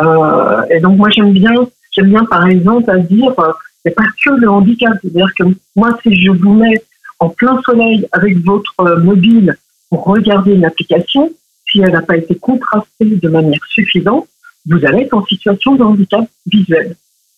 Euh, 0.01 0.61
et 0.69 0.79
donc 0.79 0.97
moi 0.97 1.09
j'aime 1.09 1.31
bien, 1.31 1.53
j'aime 1.91 2.09
bien 2.09 2.25
par 2.25 2.47
exemple 2.47 2.89
à 2.89 2.97
dire, 2.97 3.33
euh, 3.39 3.51
c'est 3.83 3.95
pas 3.95 4.05
que 4.23 4.31
le 4.31 4.49
handicap, 4.49 4.93
c'est-à-dire 5.01 5.31
que 5.37 5.43
moi 5.75 5.97
si 6.01 6.23
je 6.23 6.31
vous 6.31 6.53
mets 6.53 6.83
en 7.23 7.29
plein 7.29 7.57
soleil 7.65 8.05
avec 8.11 8.37
votre 8.39 8.99
mobile 9.09 9.55
pour 9.89 10.03
regarder 10.03 10.51
une 10.53 10.65
application, 10.65 11.31
si 11.69 11.79
elle 11.79 11.93
n'a 11.93 12.01
pas 12.01 12.17
été 12.17 12.35
contrastée 12.35 13.15
de 13.25 13.29
manière 13.29 13.65
suffisante, 13.69 14.27
vous 14.65 14.85
allez 14.85 15.03
être 15.03 15.13
en 15.13 15.25
situation 15.25 15.75
de 15.75 15.83
handicap 15.83 16.25
visuel. 16.45 16.95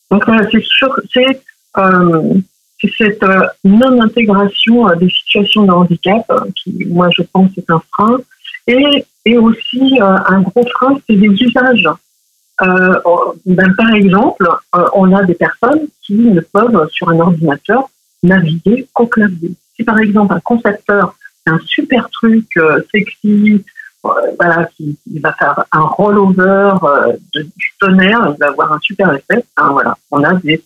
Donc 0.10 0.28
euh, 0.28 0.44
c'est 0.52 0.64
sûr, 0.64 0.92
c'est 1.14 1.42
euh, 1.78 2.34
cette 2.98 3.24
euh, 3.24 3.46
non-intégration 3.64 4.88
des 4.96 5.10
situations 5.10 5.64
de 5.66 5.72
handicap 5.72 6.26
qui, 6.56 6.86
moi, 6.86 7.10
je 7.16 7.24
pense, 7.32 7.52
est 7.58 7.70
un 7.70 7.82
frein. 7.92 8.18
Et, 8.68 9.06
et 9.26 9.38
aussi, 9.38 10.00
un 10.02 10.42
gros 10.42 10.66
frein, 10.76 10.98
c'est 11.08 11.16
des 11.16 11.28
usages. 11.28 11.90
Ben, 12.60 13.70
par 13.78 13.94
exemple, 13.94 14.48
on 14.94 15.14
a 15.14 15.24
des 15.24 15.36
personnes 15.36 15.88
qui 16.02 16.14
ne 16.14 16.42
peuvent, 16.42 16.90
sur 16.92 17.10
un 17.10 17.20
ordinateur, 17.20 17.90
naviguer 18.24 18.88
qu'au 18.94 19.08
clavier. 19.08 19.52
Si 19.76 19.84
par 19.84 20.00
exemple 20.00 20.34
un 20.34 20.40
concepteur 20.40 21.16
fait 21.44 21.52
un 21.52 21.60
super 21.66 22.10
truc 22.10 22.48
sexy, 22.92 23.64
voilà, 24.04 24.70
qui, 24.76 24.98
va 25.20 25.34
faire 25.34 25.66
un 25.72 25.82
rollover 25.82 26.74
du 27.34 27.74
tonnerre, 27.80 28.34
il 28.36 28.40
va 28.40 28.48
avoir 28.48 28.74
un 28.74 28.80
super 28.80 29.14
effet. 29.14 29.44
voilà, 29.58 29.98
on 30.12 30.24
a 30.24 30.34
des, 30.36 30.62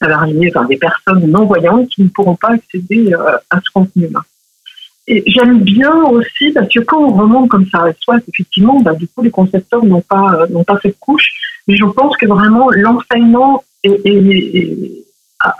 salariés, 0.00 0.52
enfin 0.54 0.66
des 0.66 0.76
personnes 0.76 1.26
non 1.26 1.44
voyantes 1.44 1.88
qui 1.88 2.02
ne 2.02 2.08
pourront 2.08 2.36
pas 2.36 2.52
accéder 2.52 3.12
à 3.14 3.60
ce 3.60 3.70
contenu-là 3.72 4.20
j'aime 5.26 5.60
bien 5.60 5.94
aussi 6.04 6.50
parce 6.52 6.68
que 6.72 6.80
quand 6.80 7.02
on 7.02 7.12
remonte 7.12 7.48
comme 7.48 7.66
ça, 7.66 7.86
soit 8.00 8.18
effectivement, 8.28 8.80
bah, 8.80 8.94
du 8.94 9.08
coup, 9.08 9.22
les 9.22 9.30
concepteurs 9.30 9.84
n'ont 9.84 10.02
pas 10.02 10.34
euh, 10.34 10.46
n'ont 10.48 10.64
pas 10.64 10.78
cette 10.82 10.98
couche, 10.98 11.32
mais 11.66 11.76
je 11.76 11.84
pense 11.84 12.16
que 12.16 12.26
vraiment 12.26 12.70
l'enseignement 12.70 13.64
est, 13.82 15.04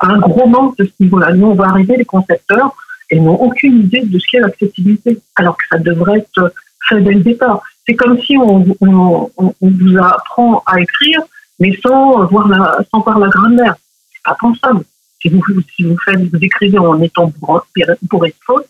un 0.02 0.18
gros 0.18 0.46
manque 0.46 0.76
de 0.78 0.84
ce 0.84 0.90
niveau-là. 1.00 1.32
Nous, 1.32 1.46
on 1.46 1.54
va 1.54 1.68
arriver 1.68 1.96
les 1.96 2.04
concepteurs 2.04 2.74
et 3.10 3.18
n'ont 3.18 3.36
aucune 3.36 3.80
idée 3.80 4.02
de 4.02 4.18
ce 4.18 4.26
qu'est 4.30 4.40
l'accessibilité, 4.40 5.18
alors 5.36 5.56
que 5.56 5.64
ça 5.70 5.78
devrait 5.78 6.18
être 6.18 6.52
fait 6.88 7.00
dès 7.00 7.12
le 7.12 7.20
départ. 7.20 7.62
C'est 7.86 7.94
comme 7.94 8.20
si 8.20 8.36
on, 8.36 8.58
vous 9.60 9.98
apprend 9.98 10.62
à 10.66 10.80
écrire, 10.80 11.20
mais 11.58 11.76
sans 11.82 12.26
voir 12.26 12.48
la, 12.48 12.78
sans 12.90 13.00
voir 13.00 13.18
la 13.18 13.28
grammaire. 13.28 13.74
C'est 14.12 14.22
pas 14.24 14.36
pensable. 14.38 14.84
Si 15.20 15.28
vous, 15.28 15.42
si 15.74 15.84
vous 15.84 15.96
faites, 16.04 16.20
vous 16.20 16.38
écrivez 16.40 16.78
en 16.78 17.00
étant 17.00 17.30
pour, 17.30 17.66
pour 18.08 18.26
être 18.26 18.36
faute, 18.46 18.66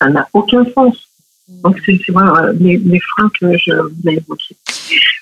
ça 0.00 0.08
n'a 0.08 0.28
aucun 0.32 0.64
sens. 0.74 1.08
Donc, 1.48 1.80
c'est 1.86 1.98
voilà, 2.08 2.52
les, 2.54 2.76
les, 2.76 3.00
freins 3.00 3.30
que 3.40 3.56
je 3.56 3.72
voulais 3.72 4.16
évoquer. 4.16 4.56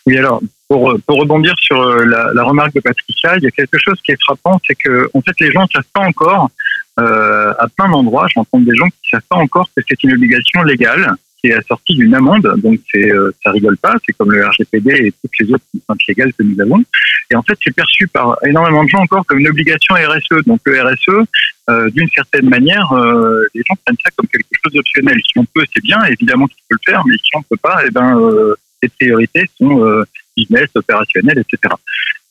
Oui, 0.06 0.16
alors, 0.16 0.40
pour, 0.74 0.92
pour 1.06 1.20
rebondir 1.20 1.54
sur 1.60 1.80
euh, 1.80 2.04
la, 2.04 2.42
remarque 2.42 2.74
de 2.74 2.80
Patricia, 2.80 3.36
il 3.36 3.44
y 3.44 3.46
a 3.46 3.50
quelque 3.52 3.78
chose 3.78 4.00
qui 4.04 4.10
est 4.10 4.20
frappant, 4.20 4.60
c'est 4.66 4.74
que, 4.74 5.08
fait, 5.24 5.40
les 5.40 5.52
gens 5.52 5.62
ne 5.62 5.68
savent 5.68 5.92
pas 5.92 6.00
encore, 6.00 6.50
euh, 6.98 7.54
à 7.60 7.68
plein 7.68 7.88
d'endroits, 7.88 8.26
j'entends 8.34 8.58
des 8.58 8.74
gens 8.74 8.88
qui 8.88 8.98
ne 9.04 9.10
savent 9.10 9.28
pas 9.28 9.36
encore 9.36 9.68
que 9.76 9.82
c'est 9.88 10.02
une 10.02 10.14
obligation 10.14 10.62
légale 10.64 11.14
qui 11.40 11.50
est 11.50 11.54
assortie 11.54 11.94
d'une 11.94 12.12
amende, 12.12 12.52
donc 12.56 12.80
c'est 12.90 13.08
euh, 13.08 13.30
ça 13.44 13.52
rigole 13.52 13.76
pas, 13.76 13.94
c'est 14.04 14.14
comme 14.14 14.32
le 14.32 14.44
RGPD 14.44 14.90
et 14.94 15.12
toutes 15.12 15.38
les 15.38 15.54
autres 15.54 15.64
contraintes 15.72 16.06
légales 16.08 16.32
que 16.32 16.42
nous 16.42 16.60
avons. 16.60 16.82
Et 17.30 17.36
en 17.36 17.42
fait, 17.42 17.56
c'est 17.62 17.74
perçu 17.74 18.08
par 18.08 18.36
énormément 18.44 18.82
de 18.82 18.88
gens 18.88 18.98
encore 18.98 19.24
comme 19.26 19.38
une 19.38 19.48
obligation 19.48 19.94
RSE. 19.94 20.44
Donc 20.44 20.60
le 20.64 20.82
RSE, 20.82 21.24
euh, 21.70 21.88
d'une 21.90 22.08
certaine 22.08 22.48
manière, 22.48 22.90
euh, 22.92 23.44
les 23.54 23.62
gens 23.68 23.76
prennent 23.84 23.96
ça 24.04 24.10
comme 24.16 24.26
quelque 24.26 24.46
chose 24.64 24.72
d'optionnel. 24.72 25.20
Si 25.24 25.38
on 25.38 25.44
peut, 25.44 25.64
c'est 25.72 25.84
bien, 25.84 26.02
évidemment 26.04 26.46
qu'il 26.46 26.62
peut 26.68 26.76
le 26.84 26.92
faire, 26.92 27.02
mais 27.06 27.14
si 27.18 27.30
on 27.34 27.42
peut 27.42 27.60
pas, 27.62 27.78
eh 27.86 27.90
ben 27.90 28.18
euh, 28.18 28.54
les 28.84 28.88
priorités 28.88 29.44
sont 29.58 29.84
euh, 29.84 30.04
business, 30.36 30.68
opérationnel, 30.74 31.38
etc. 31.38 31.74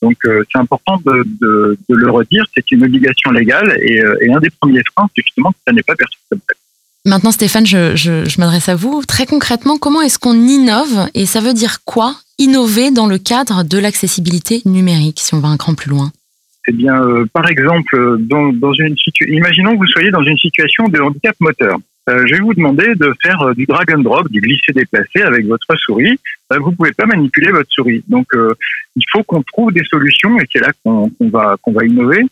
Donc 0.01 0.17
c'est 0.23 0.59
important 0.59 0.97
de, 1.05 1.23
de, 1.41 1.77
de, 1.87 1.95
le 1.95 2.11
redire, 2.11 2.45
c'est 2.53 2.69
une 2.71 2.83
obligation 2.83 3.31
légale 3.31 3.77
et, 3.81 4.03
et 4.21 4.33
un 4.33 4.39
des 4.39 4.49
premiers 4.49 4.83
freins, 4.93 5.07
c'est 5.15 5.23
justement 5.25 5.51
que 5.51 5.57
ça 5.65 5.73
n'est 5.73 5.83
pas 5.83 5.95
perçu 5.95 6.17
comme 6.29 6.39
tel. 6.45 6.57
Maintenant, 7.05 7.31
Stéphane, 7.31 7.65
je, 7.65 7.97
je, 7.97 8.23
je 8.29 8.39
m'adresse 8.39 8.69
à 8.69 8.75
vous. 8.75 9.03
Très 9.05 9.25
concrètement, 9.25 9.77
comment 9.77 10.01
est-ce 10.01 10.19
qu'on 10.19 10.35
innove 10.35 11.09
et 11.13 11.25
ça 11.25 11.41
veut 11.41 11.53
dire 11.53 11.83
quoi 11.83 12.15
innover 12.37 12.91
dans 12.91 13.07
le 13.07 13.17
cadre 13.17 13.63
de 13.63 13.77
l'accessibilité 13.77 14.61
numérique, 14.65 15.19
si 15.19 15.33
on 15.33 15.39
va 15.39 15.49
un 15.49 15.57
cran 15.57 15.75
plus 15.75 15.89
loin? 15.89 16.11
Eh 16.69 16.71
bien, 16.71 16.95
euh, 17.03 17.25
par 17.33 17.49
exemple, 17.49 18.17
dans, 18.21 18.53
dans 18.53 18.71
une 18.71 18.95
situation, 18.97 19.35
imaginons 19.35 19.73
que 19.73 19.79
vous 19.79 19.87
soyez 19.87 20.11
dans 20.11 20.23
une 20.23 20.37
situation 20.37 20.87
de 20.87 20.99
handicap 20.99 21.35
moteur. 21.41 21.77
Euh, 22.09 22.25
je 22.27 22.35
vais 22.35 22.41
vous 22.41 22.53
demander 22.53 22.95
de 22.95 23.13
faire 23.21 23.41
euh, 23.41 23.53
du 23.53 23.65
drag 23.65 23.89
and 23.93 23.99
drop, 23.99 24.29
du 24.29 24.41
glisser-déplacer 24.41 25.21
avec 25.21 25.45
votre 25.45 25.73
souris. 25.77 26.19
Euh, 26.51 26.59
vous 26.59 26.73
pouvez 26.73 26.91
pas 26.91 27.05
manipuler 27.05 27.51
votre 27.51 27.71
souris. 27.71 28.03
Donc, 28.09 28.27
euh, 28.33 28.53
il 28.97 29.03
faut 29.09 29.23
qu'on 29.23 29.41
trouve 29.41 29.71
des 29.71 29.85
solutions, 29.85 30.37
et 30.39 30.45
c'est 30.51 30.59
là 30.59 30.71
qu'on 30.83 31.09
va 31.21 31.55
qu'on 31.61 31.71
va 31.71 31.85
innover 31.85 32.25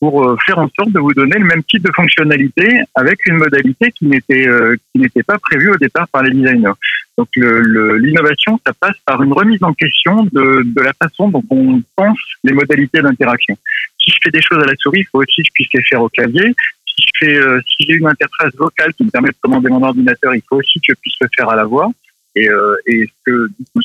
pour 0.00 0.36
faire 0.46 0.60
en 0.60 0.68
sorte 0.78 0.92
de 0.92 1.00
vous 1.00 1.12
donner 1.12 1.38
le 1.38 1.44
même 1.44 1.64
type 1.64 1.82
de 1.82 1.90
fonctionnalité 1.92 2.68
avec 2.94 3.26
une 3.26 3.34
modalité 3.34 3.90
qui 3.90 4.06
n'était 4.06 4.46
qui 4.92 5.00
n'était 5.00 5.24
pas 5.24 5.38
prévue 5.38 5.70
au 5.70 5.76
départ 5.76 6.06
par 6.08 6.22
les 6.22 6.30
designers. 6.30 6.78
Donc 7.16 7.28
l'innovation, 7.34 8.52
le, 8.52 8.58
ça 8.64 8.72
passe 8.78 8.96
par 9.04 9.20
une 9.24 9.32
remise 9.32 9.60
en 9.64 9.72
question 9.74 10.22
de, 10.32 10.62
de 10.64 10.80
la 10.80 10.92
façon 10.92 11.28
dont 11.30 11.42
on 11.50 11.82
pense 11.96 12.18
les 12.44 12.52
modalités 12.52 13.02
d'interaction. 13.02 13.58
Si 13.98 14.12
je 14.12 14.18
fais 14.22 14.30
des 14.30 14.40
choses 14.40 14.62
à 14.62 14.66
la 14.66 14.76
souris, 14.76 15.00
il 15.00 15.06
faut 15.06 15.18
aussi 15.18 15.42
que 15.42 15.48
je 15.48 15.52
puisse 15.52 15.68
les 15.74 15.82
faire 15.82 16.00
au 16.00 16.08
clavier. 16.08 16.54
Si 16.98 17.26
euh, 17.26 17.60
si 17.66 17.84
j'ai 17.84 17.94
une 17.94 18.06
interface 18.06 18.54
vocale 18.56 18.92
qui 18.94 19.04
me 19.04 19.10
permet 19.10 19.28
de 19.28 19.36
commander 19.40 19.68
mon 19.68 19.82
ordinateur, 19.82 20.34
il 20.34 20.42
faut 20.48 20.56
aussi 20.56 20.80
que 20.80 20.92
je 20.92 21.00
puisse 21.00 21.16
le 21.20 21.28
faire 21.36 21.48
à 21.48 21.56
la 21.56 21.64
voix. 21.64 21.90
Et, 22.34 22.48
euh, 22.48 22.76
et 22.86 23.08
ce, 23.26 23.30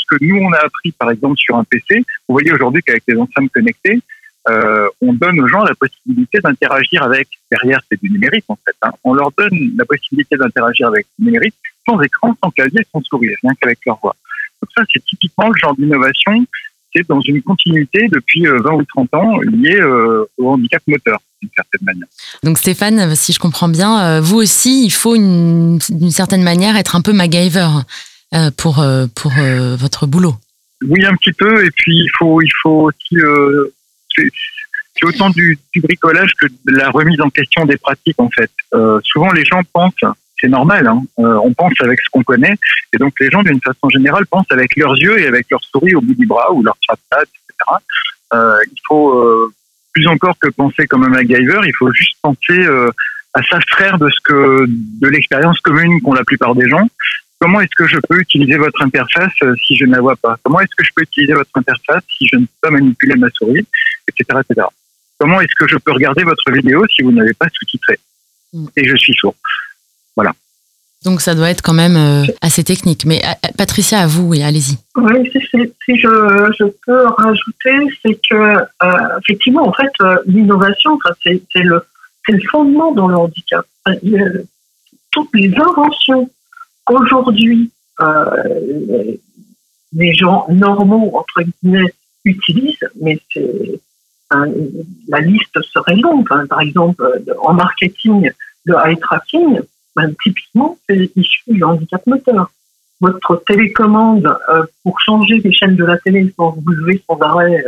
que 0.10 0.18
nous 0.22 0.38
on 0.38 0.52
a 0.54 0.60
appris, 0.60 0.92
par 0.92 1.10
exemple, 1.10 1.38
sur 1.38 1.56
un 1.56 1.64
PC, 1.64 2.04
vous 2.28 2.34
voyez 2.34 2.52
aujourd'hui 2.52 2.82
qu'avec 2.84 3.04
les 3.08 3.18
enceintes 3.18 3.52
connectées, 3.52 4.00
euh, 4.50 4.88
on 5.02 5.14
donne 5.14 5.40
aux 5.40 5.48
gens 5.48 5.64
la 5.64 5.74
possibilité 5.74 6.40
d'interagir 6.40 7.02
avec, 7.04 7.30
derrière 7.50 7.80
c'est 7.90 8.02
du 8.02 8.12
numérique 8.12 8.44
en 8.50 8.58
fait, 8.58 8.76
hein. 8.82 8.92
on 9.06 9.14
leur 9.14 9.32
donne 9.38 9.72
la 9.78 9.86
possibilité 9.86 10.36
d'interagir 10.36 10.90
avec 10.90 11.08
le 11.18 11.26
numérique 11.26 11.56
sans 11.88 12.02
écran, 12.02 12.36
sans 12.44 12.52
clavier, 12.52 12.86
sans 12.92 13.02
sourire, 13.02 13.38
rien 13.42 13.54
qu'avec 13.62 13.80
leur 13.86 14.00
voix. 14.02 14.16
Donc 14.62 14.70
ça 14.76 14.84
c'est 14.92 15.04
typiquement 15.06 15.48
le 15.48 15.56
genre 15.56 15.76
d'innovation 15.78 16.46
c'est 16.94 17.08
dans 17.08 17.22
une 17.22 17.42
continuité 17.42 18.08
depuis 18.10 18.46
20 18.46 18.52
euh, 18.52 18.72
ou 18.72 18.84
30 18.84 19.14
ans 19.14 19.40
liée 19.42 19.80
euh, 19.80 20.26
au 20.38 20.52
handicap 20.52 20.82
moteur 20.88 21.20
d'une 21.42 21.50
certaine 21.56 21.86
manière. 21.86 22.08
Donc 22.44 22.58
Stéphane, 22.58 23.16
si 23.16 23.34
je 23.34 23.40
comprends 23.40 23.70
bien, 23.70 24.02
euh, 24.02 24.22
vous 24.22 24.38
aussi, 24.38 24.86
il 24.86 24.92
faut 24.92 25.16
d'une 25.16 25.80
certaine 26.12 26.44
manière 26.44 26.78
être 26.78 26.96
un 26.96 27.02
peu 27.02 27.14
MacGyver 27.14 27.68
pour, 28.58 28.84
pour 29.16 29.32
votre 29.78 30.08
boulot. 30.08 30.36
Oui, 30.88 31.06
un 31.06 31.16
petit 31.16 31.34
peu. 31.34 31.64
Et 31.66 31.70
puis 31.72 31.96
il 31.96 32.10
faut, 32.18 32.42
il 32.42 32.52
faut 32.64 32.90
aussi 32.90 33.18
c'est 34.96 35.06
autant 35.06 35.30
du, 35.30 35.58
du, 35.74 35.82
bricolage 35.82 36.34
que 36.40 36.46
de 36.48 36.78
la 36.78 36.90
remise 36.90 37.20
en 37.22 37.30
question 37.30 37.66
des 37.66 37.78
pratiques 37.78 38.20
en 38.20 38.30
fait. 38.30 38.52
Euh, 38.74 39.00
souvent 39.04 39.32
les 39.32 39.44
gens 39.44 39.62
pensent, 39.72 39.94
c'est 40.44 40.50
normal, 40.50 40.86
hein, 40.88 41.02
euh, 41.20 41.40
on 41.44 41.54
pense 41.54 41.74
avec 41.80 42.02
ce 42.02 42.10
qu'on 42.12 42.24
connaît, 42.24 42.56
et 42.92 42.98
donc 42.98 43.14
les 43.20 43.30
gens 43.30 43.44
d'une 43.44 43.62
façon 43.62 43.90
générale 43.90 44.26
pensent 44.26 44.52
avec 44.52 44.76
leurs 44.76 44.98
yeux 44.98 45.18
et 45.20 45.28
avec 45.28 45.48
leur 45.50 45.64
souris 45.64 45.96
au 45.96 46.02
bout 46.02 46.16
du 46.16 46.26
bras 46.26 46.52
ou 46.52 46.62
leur 46.62 46.76
trackpad, 46.86 47.24
etc. 47.24 47.78
Euh, 48.34 48.58
il 48.70 48.80
faut 48.86 49.18
euh, 49.18 49.54
plus 49.94 50.06
encore 50.08 50.38
que 50.38 50.50
penser 50.50 50.86
comme 50.86 51.06
un 51.06 51.10
MacGyver, 51.10 51.62
il 51.66 51.76
faut 51.78 51.92
juste 51.94 52.18
penser 52.22 52.68
à 53.36 53.44
s'abstraire 53.44 53.98
de 53.98 54.10
ce 54.10 54.20
que 54.24 54.66
de 54.68 55.08
l'expérience 55.08 55.60
commune 55.62 56.02
qu'ont 56.02 56.14
la 56.14 56.24
plupart 56.24 56.56
des 56.56 56.68
gens 56.68 56.88
comment 57.40 57.60
est-ce 57.60 57.76
que 57.76 57.88
je 57.88 57.98
peux 58.08 58.20
utiliser 58.20 58.56
votre 58.56 58.82
interface 58.82 59.34
si 59.68 59.76
je 59.76 59.84
ne 59.84 59.92
la 59.92 60.00
vois 60.00 60.16
pas? 60.16 60.38
Comment 60.44 60.62
est-ce 60.62 60.74
que 60.78 60.84
je 60.86 60.92
peux 60.96 61.02
utiliser 61.02 61.34
votre 61.34 61.52
interface 61.56 62.04
si 62.18 62.26
je 62.32 62.38
ne 62.38 62.46
peux 62.46 62.62
pas 62.62 62.70
manipuler 62.70 63.16
ma 63.16 63.30
souris, 63.32 63.68
etc., 64.08 64.40
etc. 64.50 64.66
Comment 65.20 65.42
est-ce 65.42 65.54
que 65.60 65.68
je 65.68 65.76
peux 65.78 65.92
regarder 65.92 66.24
votre 66.24 66.50
vidéo 66.52 66.86
si 66.88 67.02
vous 67.02 67.12
n'avez 67.12 67.34
pas 67.34 67.48
sous-titré? 67.54 68.00
Mm. 68.54 68.68
et 68.78 68.88
je 68.88 68.96
suis 68.96 69.14
sourd 69.16 69.36
Voilà. 70.16 70.34
Donc 71.04 71.20
ça 71.20 71.36
doit 71.36 71.50
être 71.50 71.62
quand 71.62 71.74
même 71.74 71.98
euh, 71.98 72.26
assez 72.42 72.64
technique. 72.64 73.06
Mais 73.06 73.22
euh, 73.26 73.50
Patricia, 73.58 74.00
à 74.00 74.08
vous, 74.08 74.24
oui, 74.24 74.42
allez-y. 74.42 74.78
Oui, 74.96 75.30
si, 75.32 75.98
je, 75.98 76.54
je, 76.58 76.66
peux 76.86 77.08
rajouter, 77.08 77.76
c'est 78.02 78.20
que 78.30 78.58
effectivement, 79.20 79.68
en 79.68 79.74
fait, 79.74 79.92
l'innovation, 80.26 80.98
c'est 81.24 81.42
le, 81.56 81.84
le 82.30 82.40
fondement 82.50 82.94
dans 82.94 83.08
le 83.08 83.16
handicap. 83.16 83.66
Toutes 85.12 85.30
les 85.34 85.54
inventions 85.58 86.30
Aujourd'hui, 86.90 87.72
euh, 88.02 89.16
les 89.94 90.14
gens 90.14 90.46
normaux, 90.50 91.12
entre 91.16 91.44
guillemets, 91.44 91.94
utilisent, 92.26 92.90
mais 93.02 93.20
c'est 93.32 93.80
la 95.08 95.20
liste 95.20 95.62
serait 95.62 95.96
longue. 95.96 96.28
par 96.48 96.60
exemple, 96.60 97.22
en 97.40 97.54
marketing, 97.54 98.32
le 98.66 98.76
eye 98.84 98.98
tracking, 98.98 99.60
ben, 99.96 100.14
typiquement, 100.24 100.78
c'est 100.88 101.12
issu 101.16 101.42
du 101.48 101.64
handicap 101.64 102.06
moteur. 102.08 102.52
Votre 103.00 103.44
télécommande 103.46 104.38
euh, 104.50 104.64
pour 104.84 105.00
changer 105.02 105.40
les 105.40 105.52
chaînes 105.52 105.76
de 105.76 105.84
la 105.84 105.98
télé 105.98 106.34
sans 106.36 106.52
vous 106.52 106.72
lever 106.72 107.04
sans 107.08 107.20
arrêt 107.20 107.64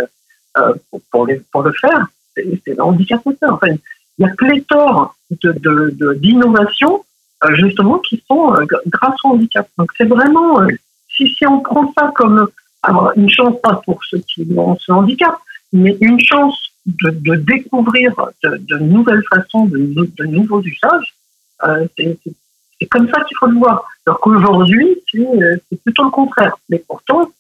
euh, 0.57 0.73
pour, 0.89 1.01
pour, 1.11 1.27
pour, 1.51 1.63
le 1.63 1.73
faire, 1.73 2.07
c'est 2.35 2.61
le 2.67 2.81
handicap 2.81 3.25
moteur. 3.25 3.53
Enfin, 3.55 3.75
il 4.17 4.25
y 4.25 4.29
a 4.29 4.33
pléthore 4.35 5.15
d'innovations 5.41 7.03
de, 7.41 7.47
de, 7.47 7.51
euh, 7.51 7.55
justement 7.55 7.99
qui 7.99 8.23
sont 8.27 8.53
euh, 8.53 8.65
grâce 8.87 9.15
au 9.23 9.29
handicap. 9.29 9.67
Donc 9.77 9.91
c'est 9.97 10.07
vraiment, 10.07 10.61
euh, 10.61 10.67
si, 11.09 11.29
si 11.29 11.45
on 11.45 11.59
prend 11.59 11.93
ça 11.97 12.11
comme 12.15 12.47
une 13.15 13.29
chance, 13.29 13.59
pas 13.61 13.81
pour 13.83 14.03
ceux 14.05 14.19
qui 14.19 14.47
ont 14.55 14.77
ce 14.79 14.91
handicap, 14.91 15.35
mais 15.73 15.97
une 16.01 16.19
chance 16.19 16.71
de, 16.85 17.09
de 17.09 17.35
découvrir 17.35 18.13
de, 18.43 18.57
de, 18.57 18.77
nouvelles 18.77 19.23
façons, 19.29 19.65
de, 19.65 19.77
de 19.77 20.25
nouveaux 20.25 20.61
usages, 20.61 21.14
euh, 21.14 21.14
c'est 21.97 22.87
comme 22.89 23.09
ça 23.09 23.21
qu'il 23.23 23.37
faut 23.37 23.47
le 23.47 23.57
voir. 23.57 23.83
Alors 24.05 24.19
qu'aujourd'hui, 24.19 24.87
c'est 25.11 25.81
plutôt 25.83 26.03
le 26.03 26.11
contraire. 26.11 26.55
Mais 26.69 26.83
pourtant, 26.87 27.31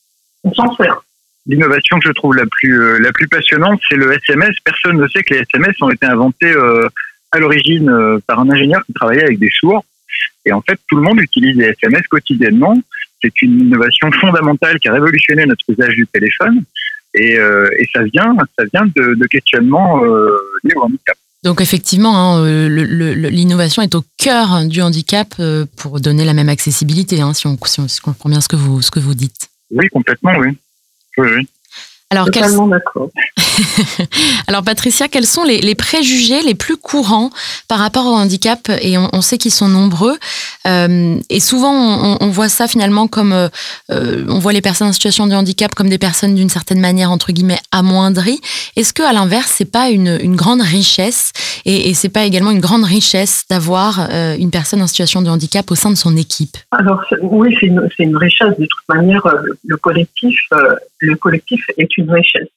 on 0.43 0.53
s'en 0.53 0.75
sert. 0.75 1.03
L'innovation 1.47 1.99
que 1.99 2.07
je 2.07 2.13
trouve 2.13 2.35
la 2.35 2.45
plus, 2.47 2.99
plus 3.13 3.27
passionnante, 3.27 3.79
c'est 3.87 3.97
le 3.97 4.11
SMS. 4.13 4.55
Personne 4.63 4.97
ne 4.97 5.07
sait 5.07 5.21
que 5.21 5.35
les 5.35 5.41
SMS 5.41 5.75
ont 5.81 5.89
été 5.91 6.05
inventés 6.05 6.51
euh, 6.51 6.87
à 7.31 7.39
l'origine 7.39 7.89
euh, 7.89 8.17
par 8.25 8.39
un 8.39 8.49
ingénieur 8.49 8.83
qui 8.85 8.93
travaillait 8.93 9.23
avec 9.23 9.39
des 9.39 9.51
sourds. 9.59 9.85
Et 10.45 10.53
en 10.53 10.61
fait, 10.61 10.79
tout 10.87 10.95
le 10.95 11.03
monde 11.03 11.19
utilise 11.19 11.55
les 11.57 11.67
SMS 11.67 12.07
quotidiennement. 12.07 12.75
C'est 13.21 13.41
une 13.41 13.61
innovation 13.61 14.11
fondamentale 14.11 14.79
qui 14.79 14.87
a 14.87 14.93
révolutionné 14.93 15.45
notre 15.45 15.65
usage 15.69 15.95
du 15.95 16.07
téléphone. 16.07 16.63
Et, 17.13 17.37
euh, 17.37 17.69
ça 17.93 18.03
vient, 18.03 18.35
ça 18.57 18.65
vient 18.73 18.85
de, 18.95 19.13
de 19.13 19.27
questionnements 19.27 20.03
euh, 20.03 20.37
liés 20.63 20.73
au 20.75 20.83
handicap. 20.83 21.17
Donc 21.45 21.61
effectivement, 21.61 22.37
hein, 22.37 22.67
l'innovation 22.67 23.83
est 23.83 23.93
au 23.93 24.03
cœur 24.17 24.65
du 24.65 24.81
handicap 24.81 25.35
pour 25.77 25.99
donner 25.99 26.25
la 26.25 26.33
même 26.33 26.49
accessibilité, 26.49 27.21
hein, 27.21 27.33
si, 27.33 27.45
on, 27.45 27.55
si, 27.65 27.79
on, 27.79 27.85
comprend 28.03 28.29
bien 28.29 28.41
ce 28.41 28.49
que 28.49 28.55
vous, 28.55 28.81
ce 28.81 28.89
que 28.89 28.99
vous 28.99 29.13
dites. 29.13 29.49
Oui, 29.69 29.87
complètement, 29.89 30.33
oui. 30.39 30.57
oui, 31.17 31.27
oui. 31.37 31.47
Alors, 32.09 32.25
Totalement 32.25 32.67
d'accord. 32.67 33.09
Alors 34.47 34.63
Patricia, 34.63 35.07
quels 35.07 35.25
sont 35.25 35.43
les, 35.43 35.75
préjugés 35.75 36.41
les 36.41 36.55
plus 36.55 36.77
courants 36.77 37.29
par 37.67 37.79
rapport 37.79 38.05
au 38.05 38.13
handicap 38.13 38.69
Et 38.81 38.97
on, 38.97 39.21
sait 39.21 39.37
qu'ils 39.37 39.51
sont 39.51 39.67
nombreux. 39.67 40.17
Euh, 40.67 41.17
et 41.29 41.39
souvent, 41.39 42.17
on, 42.19 42.29
voit 42.29 42.49
ça 42.49 42.67
finalement 42.67 43.07
comme... 43.07 43.33
Euh, 43.33 43.47
euh, 43.91 44.25
on 44.27 44.39
voit 44.39 44.53
les 44.53 44.61
personnes 44.61 44.87
en 44.87 44.93
situation 44.93 45.27
de 45.27 45.33
handicap 45.33 45.73
comme 45.75 45.89
des 45.89 45.97
personnes 45.97 46.35
d'une 46.35 46.49
certaine 46.49 46.79
manière, 46.79 47.11
entre 47.11 47.31
guillemets, 47.31 47.59
amoindries. 47.71 48.41
Est-ce 48.75 48.93
que 48.93 49.03
à 49.03 49.13
l'inverse, 49.13 49.51
c'est 49.55 49.71
pas 49.71 49.89
une, 49.89 50.35
grande 50.35 50.61
richesse 50.61 51.31
Et, 51.65 51.89
et 51.89 51.93
c'est 51.93 52.09
pas 52.09 52.25
également 52.25 52.51
une 52.51 52.59
grande 52.59 52.83
richesse 52.83 53.45
d'avoir 53.49 54.09
une 54.37 54.51
personne 54.51 54.81
en 54.81 54.87
situation 54.87 55.21
de 55.21 55.29
handicap 55.29 55.69
au 55.71 55.75
sein 55.75 55.89
de 55.89 55.95
son 55.95 56.17
équipe? 56.17 56.57
Alors 56.71 57.01
oui, 57.21 57.55
c'est 57.59 57.67
une, 57.67 58.17
richesse. 58.17 58.57
De 58.59 58.65
toute 58.65 58.89
manière, 58.89 59.25
le 59.65 59.77
collectif, 59.77 60.39
le 60.99 61.15
collectif 61.15 61.65
est 61.77 61.97
une 61.97 62.11
richesse. 62.11 62.47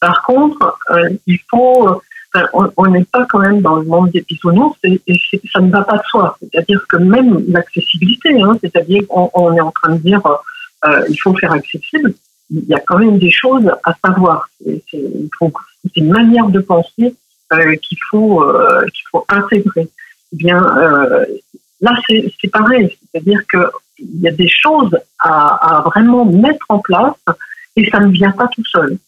Par 0.00 0.22
contre, 0.22 0.78
euh, 0.90 1.08
il 1.26 1.38
faut, 1.50 2.00
on 2.52 2.86
n'est 2.86 3.04
pas 3.04 3.26
quand 3.26 3.40
même 3.40 3.60
dans 3.60 3.76
le 3.76 3.84
monde 3.84 4.10
des 4.10 4.20
bisounours 4.22 4.76
et, 4.84 5.00
ça 5.52 5.60
ne 5.60 5.70
va 5.70 5.82
pas 5.82 5.96
de 5.98 6.02
soi. 6.08 6.36
C'est-à-dire 6.40 6.84
que 6.88 6.96
même 6.96 7.44
l'accessibilité, 7.48 8.40
hein, 8.40 8.56
c'est-à-dire 8.60 9.02
qu'on 9.08 9.30
on 9.34 9.52
est 9.54 9.60
en 9.60 9.72
train 9.72 9.94
de 9.94 10.00
dire 10.00 10.20
euh, 10.86 11.04
il 11.08 11.16
faut 11.16 11.34
faire 11.34 11.52
accessible, 11.52 12.14
il 12.50 12.64
y 12.64 12.74
a 12.74 12.80
quand 12.80 12.98
même 12.98 13.18
des 13.18 13.30
choses 13.30 13.70
à 13.84 13.94
savoir. 14.04 14.48
C'est 14.64 15.96
une 15.96 16.10
manière 16.10 16.48
de 16.48 16.60
penser 16.60 17.14
euh, 17.52 17.74
qu'il 17.76 17.98
faut 18.10 18.44
qu'il 18.92 19.06
faut 19.10 19.24
intégrer. 19.28 19.88
Eh 20.32 20.36
bien, 20.36 20.60
là 21.80 21.92
c'est 22.06 22.50
pareil, 22.52 22.96
c'est-à-dire 23.10 23.40
que 23.48 23.58
il 23.98 24.20
y 24.20 24.28
a 24.28 24.32
des 24.32 24.48
choses 24.48 24.96
à, 25.18 25.82
vraiment 25.86 26.24
mettre 26.24 26.64
en 26.68 26.78
place 26.78 27.16
et 27.76 27.88
ça 27.90 28.00
ne 28.00 28.10
vient 28.10 28.32
pas 28.32 28.48
tout 28.48 28.64
seul. 28.64 28.98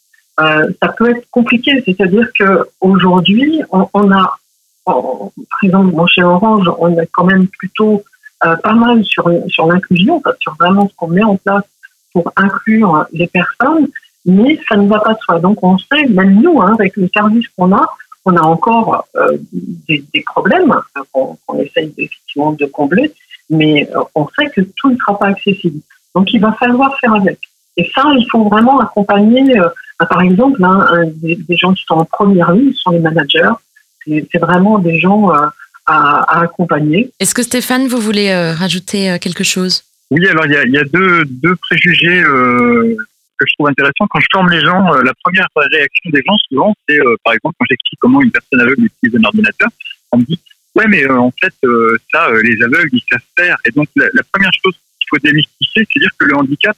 Euh, 0.40 0.68
ça 0.82 0.88
peut 0.88 1.10
être 1.10 1.28
compliqué. 1.30 1.82
C'est-à-dire 1.84 2.28
qu'aujourd'hui, 2.38 3.62
on, 3.70 3.86
on 3.92 4.10
a, 4.12 4.36
par 4.84 5.30
exemple, 5.62 5.94
chez 6.08 6.22
Orange, 6.22 6.70
on 6.78 6.98
est 6.98 7.08
quand 7.12 7.24
même 7.24 7.46
plutôt 7.46 8.02
euh, 8.44 8.56
pas 8.56 8.72
mal 8.72 9.04
sur, 9.04 9.30
sur 9.48 9.66
l'inclusion, 9.66 10.22
sur 10.38 10.54
vraiment 10.58 10.88
ce 10.88 10.94
qu'on 10.96 11.08
met 11.08 11.22
en 11.22 11.36
place 11.36 11.64
pour 12.12 12.32
inclure 12.36 13.06
les 13.12 13.26
personnes, 13.26 13.88
mais 14.24 14.58
ça 14.68 14.76
ne 14.76 14.88
va 14.88 15.00
pas 15.00 15.14
de 15.14 15.18
soi. 15.20 15.40
Donc 15.40 15.62
on 15.62 15.78
sait, 15.78 16.06
même 16.08 16.40
nous, 16.40 16.60
hein, 16.60 16.74
avec 16.78 16.96
le 16.96 17.08
service 17.14 17.46
qu'on 17.56 17.72
a, 17.74 17.86
on 18.24 18.36
a 18.36 18.42
encore 18.42 19.06
euh, 19.16 19.36
des, 19.88 20.04
problèmes 20.26 20.74
qu'on 21.12 21.36
essaye 21.58 21.92
effectivement 21.96 22.52
de 22.52 22.66
combler, 22.66 23.12
mais 23.48 23.88
on 24.14 24.26
sait 24.38 24.50
que 24.50 24.60
tout 24.76 24.90
ne 24.90 24.96
sera 24.96 25.18
pas 25.18 25.26
accessible. 25.26 25.80
Donc 26.14 26.32
il 26.32 26.40
va 26.40 26.52
falloir 26.52 26.98
faire 26.98 27.14
avec. 27.14 27.38
Et 27.76 27.90
ça, 27.94 28.04
il 28.16 28.26
faut 28.30 28.44
vraiment 28.44 28.80
accompagner 28.80 29.54
bah, 30.00 30.06
par 30.06 30.22
exemple, 30.22 30.64
hein, 30.64 30.86
des, 31.16 31.56
gens 31.56 31.74
qui 31.74 31.84
sont 31.84 31.94
en 31.94 32.06
première 32.06 32.52
ligne 32.52 32.72
sont 32.72 32.90
les 32.90 33.00
managers. 33.00 33.52
C'est 34.06 34.38
vraiment 34.38 34.78
des 34.78 34.98
gens 34.98 35.30
euh, 35.30 35.46
à, 35.84 36.40
accompagner. 36.40 37.12
Est-ce 37.20 37.34
que 37.34 37.42
Stéphane, 37.42 37.86
vous 37.86 38.00
voulez 38.00 38.30
euh, 38.30 38.54
rajouter 38.54 39.10
euh, 39.10 39.18
quelque 39.18 39.44
chose? 39.44 39.84
Oui, 40.10 40.26
alors 40.26 40.46
il 40.46 40.52
y 40.52 40.78
a, 40.78 40.84
deux, 40.84 41.56
préjugés 41.56 42.22
que 42.22 43.46
je 43.46 43.52
trouve 43.54 43.68
intéressants. 43.68 44.06
Quand 44.08 44.20
je 44.20 44.26
forme 44.32 44.50
les 44.50 44.60
gens, 44.60 44.90
la 44.94 45.12
première 45.22 45.46
réaction 45.54 46.10
des 46.10 46.22
gens, 46.26 46.36
souvent, 46.48 46.74
c'est 46.88 46.98
par 47.22 47.34
exemple 47.34 47.54
quand 47.60 47.66
j'explique 47.70 48.00
comment 48.00 48.20
une 48.20 48.32
personne 48.32 48.60
aveugle 48.60 48.86
utilise 48.86 49.20
un 49.20 49.24
ordinateur, 49.24 49.68
on 50.10 50.18
me 50.18 50.24
dit 50.24 50.40
Ouais, 50.74 50.88
mais 50.88 51.08
en 51.08 51.32
fait, 51.40 51.54
ça, 52.12 52.28
les 52.42 52.60
aveugles, 52.60 52.90
ils 52.92 53.04
savent 53.08 53.20
faire. 53.38 53.56
Et 53.64 53.70
donc, 53.70 53.86
la, 53.94 54.06
la 54.12 54.22
première 54.32 54.50
chose 54.64 54.74
qu'il 54.98 55.06
faut 55.10 55.18
démystifier, 55.22 55.86
c'est 55.92 56.00
dire 56.00 56.10
que 56.18 56.24
le 56.24 56.34
handicap, 56.34 56.76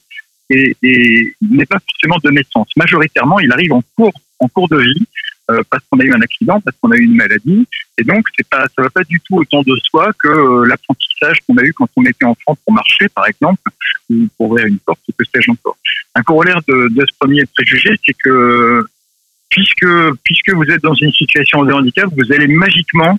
et, 0.52 1.34
n'est 1.40 1.66
pas 1.66 1.78
forcément 1.78 2.16
de 2.22 2.30
naissance. 2.30 2.68
Majoritairement, 2.76 3.40
il 3.40 3.52
arrive 3.52 3.72
en 3.72 3.82
cours, 3.96 4.12
en 4.38 4.48
cours 4.48 4.68
de 4.68 4.78
vie, 4.78 5.06
euh, 5.50 5.62
parce 5.70 5.82
qu'on 5.88 5.98
a 6.00 6.04
eu 6.04 6.12
un 6.12 6.20
accident, 6.20 6.60
parce 6.60 6.76
qu'on 6.80 6.90
a 6.92 6.96
eu 6.96 7.04
une 7.04 7.16
maladie, 7.16 7.66
et 7.98 8.04
donc 8.04 8.26
c'est 8.36 8.48
pas, 8.48 8.66
ça 8.76 8.82
va 8.82 8.90
pas 8.90 9.04
du 9.04 9.20
tout 9.20 9.36
autant 9.36 9.62
de 9.62 9.76
soi 9.76 10.10
que 10.18 10.28
euh, 10.28 10.66
l'apprentissage 10.66 11.38
qu'on 11.46 11.56
a 11.56 11.62
eu 11.62 11.72
quand 11.72 11.88
on 11.96 12.04
était 12.04 12.24
enfant 12.24 12.56
pour 12.64 12.72
marcher, 12.72 13.08
par 13.08 13.26
exemple, 13.26 13.62
ou 14.10 14.28
pour 14.36 14.50
ouvrir 14.50 14.66
une 14.66 14.78
porte, 14.78 15.00
ou 15.08 15.12
que 15.18 15.24
sais-je 15.24 15.50
encore. 15.50 15.76
Un 16.14 16.22
corollaire 16.22 16.60
de, 16.68 16.88
de 16.88 17.00
ce 17.00 17.18
premier 17.18 17.44
préjugé, 17.46 17.90
c'est 18.04 18.14
que 18.14 18.84
puisque 19.48 19.86
puisque 20.24 20.50
vous 20.50 20.64
êtes 20.64 20.82
dans 20.82 20.94
une 20.94 21.12
situation 21.12 21.64
de 21.64 21.72
handicap, 21.72 22.08
vous 22.16 22.32
allez 22.32 22.46
magiquement 22.46 23.18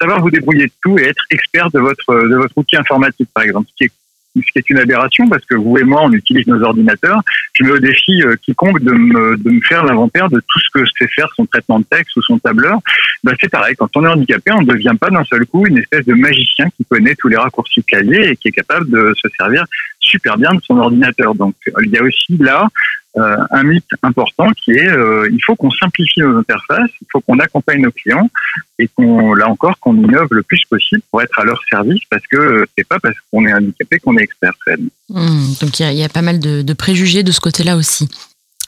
savoir 0.00 0.20
vous 0.20 0.30
débrouiller 0.30 0.66
de 0.66 0.72
tout 0.82 0.98
et 0.98 1.04
être 1.04 1.24
expert 1.30 1.70
de 1.70 1.80
votre 1.80 2.28
de 2.28 2.36
votre 2.36 2.56
outil 2.56 2.76
informatique, 2.76 3.28
par 3.34 3.44
exemple, 3.44 3.68
ce 3.70 3.76
qui 3.76 3.84
est 3.84 3.92
ce 4.36 4.52
qui 4.52 4.58
est 4.58 4.70
une 4.70 4.78
aberration 4.78 5.28
parce 5.28 5.44
que 5.44 5.54
vous 5.54 5.78
et 5.78 5.84
moi, 5.84 6.02
on 6.04 6.12
utilise 6.12 6.46
nos 6.46 6.62
ordinateurs. 6.62 7.20
Je 7.54 7.64
mets 7.64 7.72
au 7.72 7.78
défi 7.78 8.22
euh, 8.22 8.36
quiconque 8.36 8.80
de 8.80 8.92
me, 8.92 9.60
faire 9.60 9.84
l'inventaire 9.84 10.28
de 10.30 10.40
tout 10.40 10.60
ce 10.60 10.68
que 10.72 10.86
sait 10.98 11.08
faire 11.08 11.28
son 11.36 11.46
traitement 11.46 11.80
de 11.80 11.84
texte 11.84 12.16
ou 12.16 12.22
son 12.22 12.38
tableur. 12.38 12.78
Ben, 13.24 13.34
c'est 13.40 13.50
pareil, 13.50 13.74
quand 13.76 13.94
on 13.96 14.04
est 14.04 14.08
handicapé, 14.08 14.52
on 14.52 14.62
ne 14.62 14.72
devient 14.72 14.94
pas 14.98 15.10
d'un 15.10 15.24
seul 15.24 15.46
coup 15.46 15.66
une 15.66 15.78
espèce 15.78 16.06
de 16.06 16.14
magicien 16.14 16.68
qui 16.76 16.84
connaît 16.84 17.14
tous 17.16 17.28
les 17.28 17.36
raccourcis 17.36 17.82
clavier 17.84 18.30
et 18.30 18.36
qui 18.36 18.48
est 18.48 18.52
capable 18.52 18.90
de 18.90 19.12
se 19.16 19.28
servir 19.38 19.64
super 20.12 20.36
bien 20.36 20.54
de 20.54 20.60
son 20.62 20.78
ordinateur. 20.78 21.34
Donc 21.34 21.54
il 21.82 21.90
y 21.90 21.98
a 21.98 22.02
aussi 22.02 22.36
là 22.38 22.68
euh, 23.18 23.36
un 23.50 23.62
mythe 23.64 23.84
important 24.02 24.48
qui 24.52 24.70
est 24.70 24.88
euh, 24.88 25.28
il 25.30 25.40
faut 25.44 25.54
qu'on 25.54 25.70
simplifie 25.70 26.20
nos 26.20 26.38
interfaces, 26.38 26.90
il 27.00 27.06
faut 27.12 27.20
qu'on 27.20 27.38
accompagne 27.40 27.82
nos 27.82 27.90
clients 27.90 28.30
et 28.78 28.88
qu'on 28.88 29.34
là 29.34 29.50
encore 29.50 29.78
qu'on 29.80 29.94
innove 29.96 30.28
le 30.30 30.42
plus 30.42 30.62
possible 30.70 31.02
pour 31.10 31.20
être 31.20 31.38
à 31.38 31.44
leur 31.44 31.60
service 31.68 32.00
parce 32.08 32.26
que 32.26 32.36
euh, 32.36 32.64
c'est 32.76 32.88
pas 32.88 32.98
parce 33.00 33.16
qu'on 33.30 33.44
est 33.46 33.52
handicapé 33.52 33.98
qu'on 33.98 34.16
est 34.16 34.22
expert. 34.22 34.52
Mmh, 35.10 35.52
donc 35.60 35.78
il 35.78 35.92
y, 35.92 36.04
a 36.04 36.08
pas 36.08 36.22
mal 36.22 36.38
de, 36.40 36.72
préjugés 36.72 37.22
de 37.22 37.32
ce 37.32 37.40
côté-là 37.40 37.76
aussi. 37.76 38.08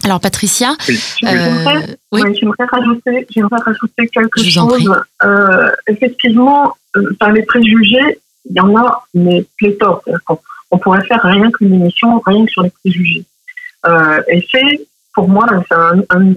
Alors 0.02 0.20
Patricia, 0.20 0.76
oui. 0.88 1.00
j'aimerais 1.22 2.66
rajouter, 2.70 3.26
rajouter 3.50 4.08
quelque 4.08 4.42
chose. 4.42 4.92
effectivement, 5.86 6.74
par 7.18 7.32
les 7.32 7.44
préjugés, 7.44 8.18
il 8.50 8.56
y 8.56 8.60
en 8.60 8.76
a, 8.76 9.06
mais 9.14 9.46
pléthore. 9.56 10.02
On 10.74 10.78
pourrait 10.78 11.04
faire 11.04 11.22
rien 11.22 11.52
qu'une 11.52 11.72
émission, 11.72 12.20
rien 12.26 12.44
que 12.44 12.50
sur 12.50 12.64
les 12.64 12.70
préjugés. 12.70 13.24
Euh, 13.86 14.20
et 14.26 14.44
c'est, 14.50 14.88
pour 15.14 15.28
moi, 15.28 15.46
c'est 15.68 15.74
un, 15.76 16.00
un, 16.10 16.34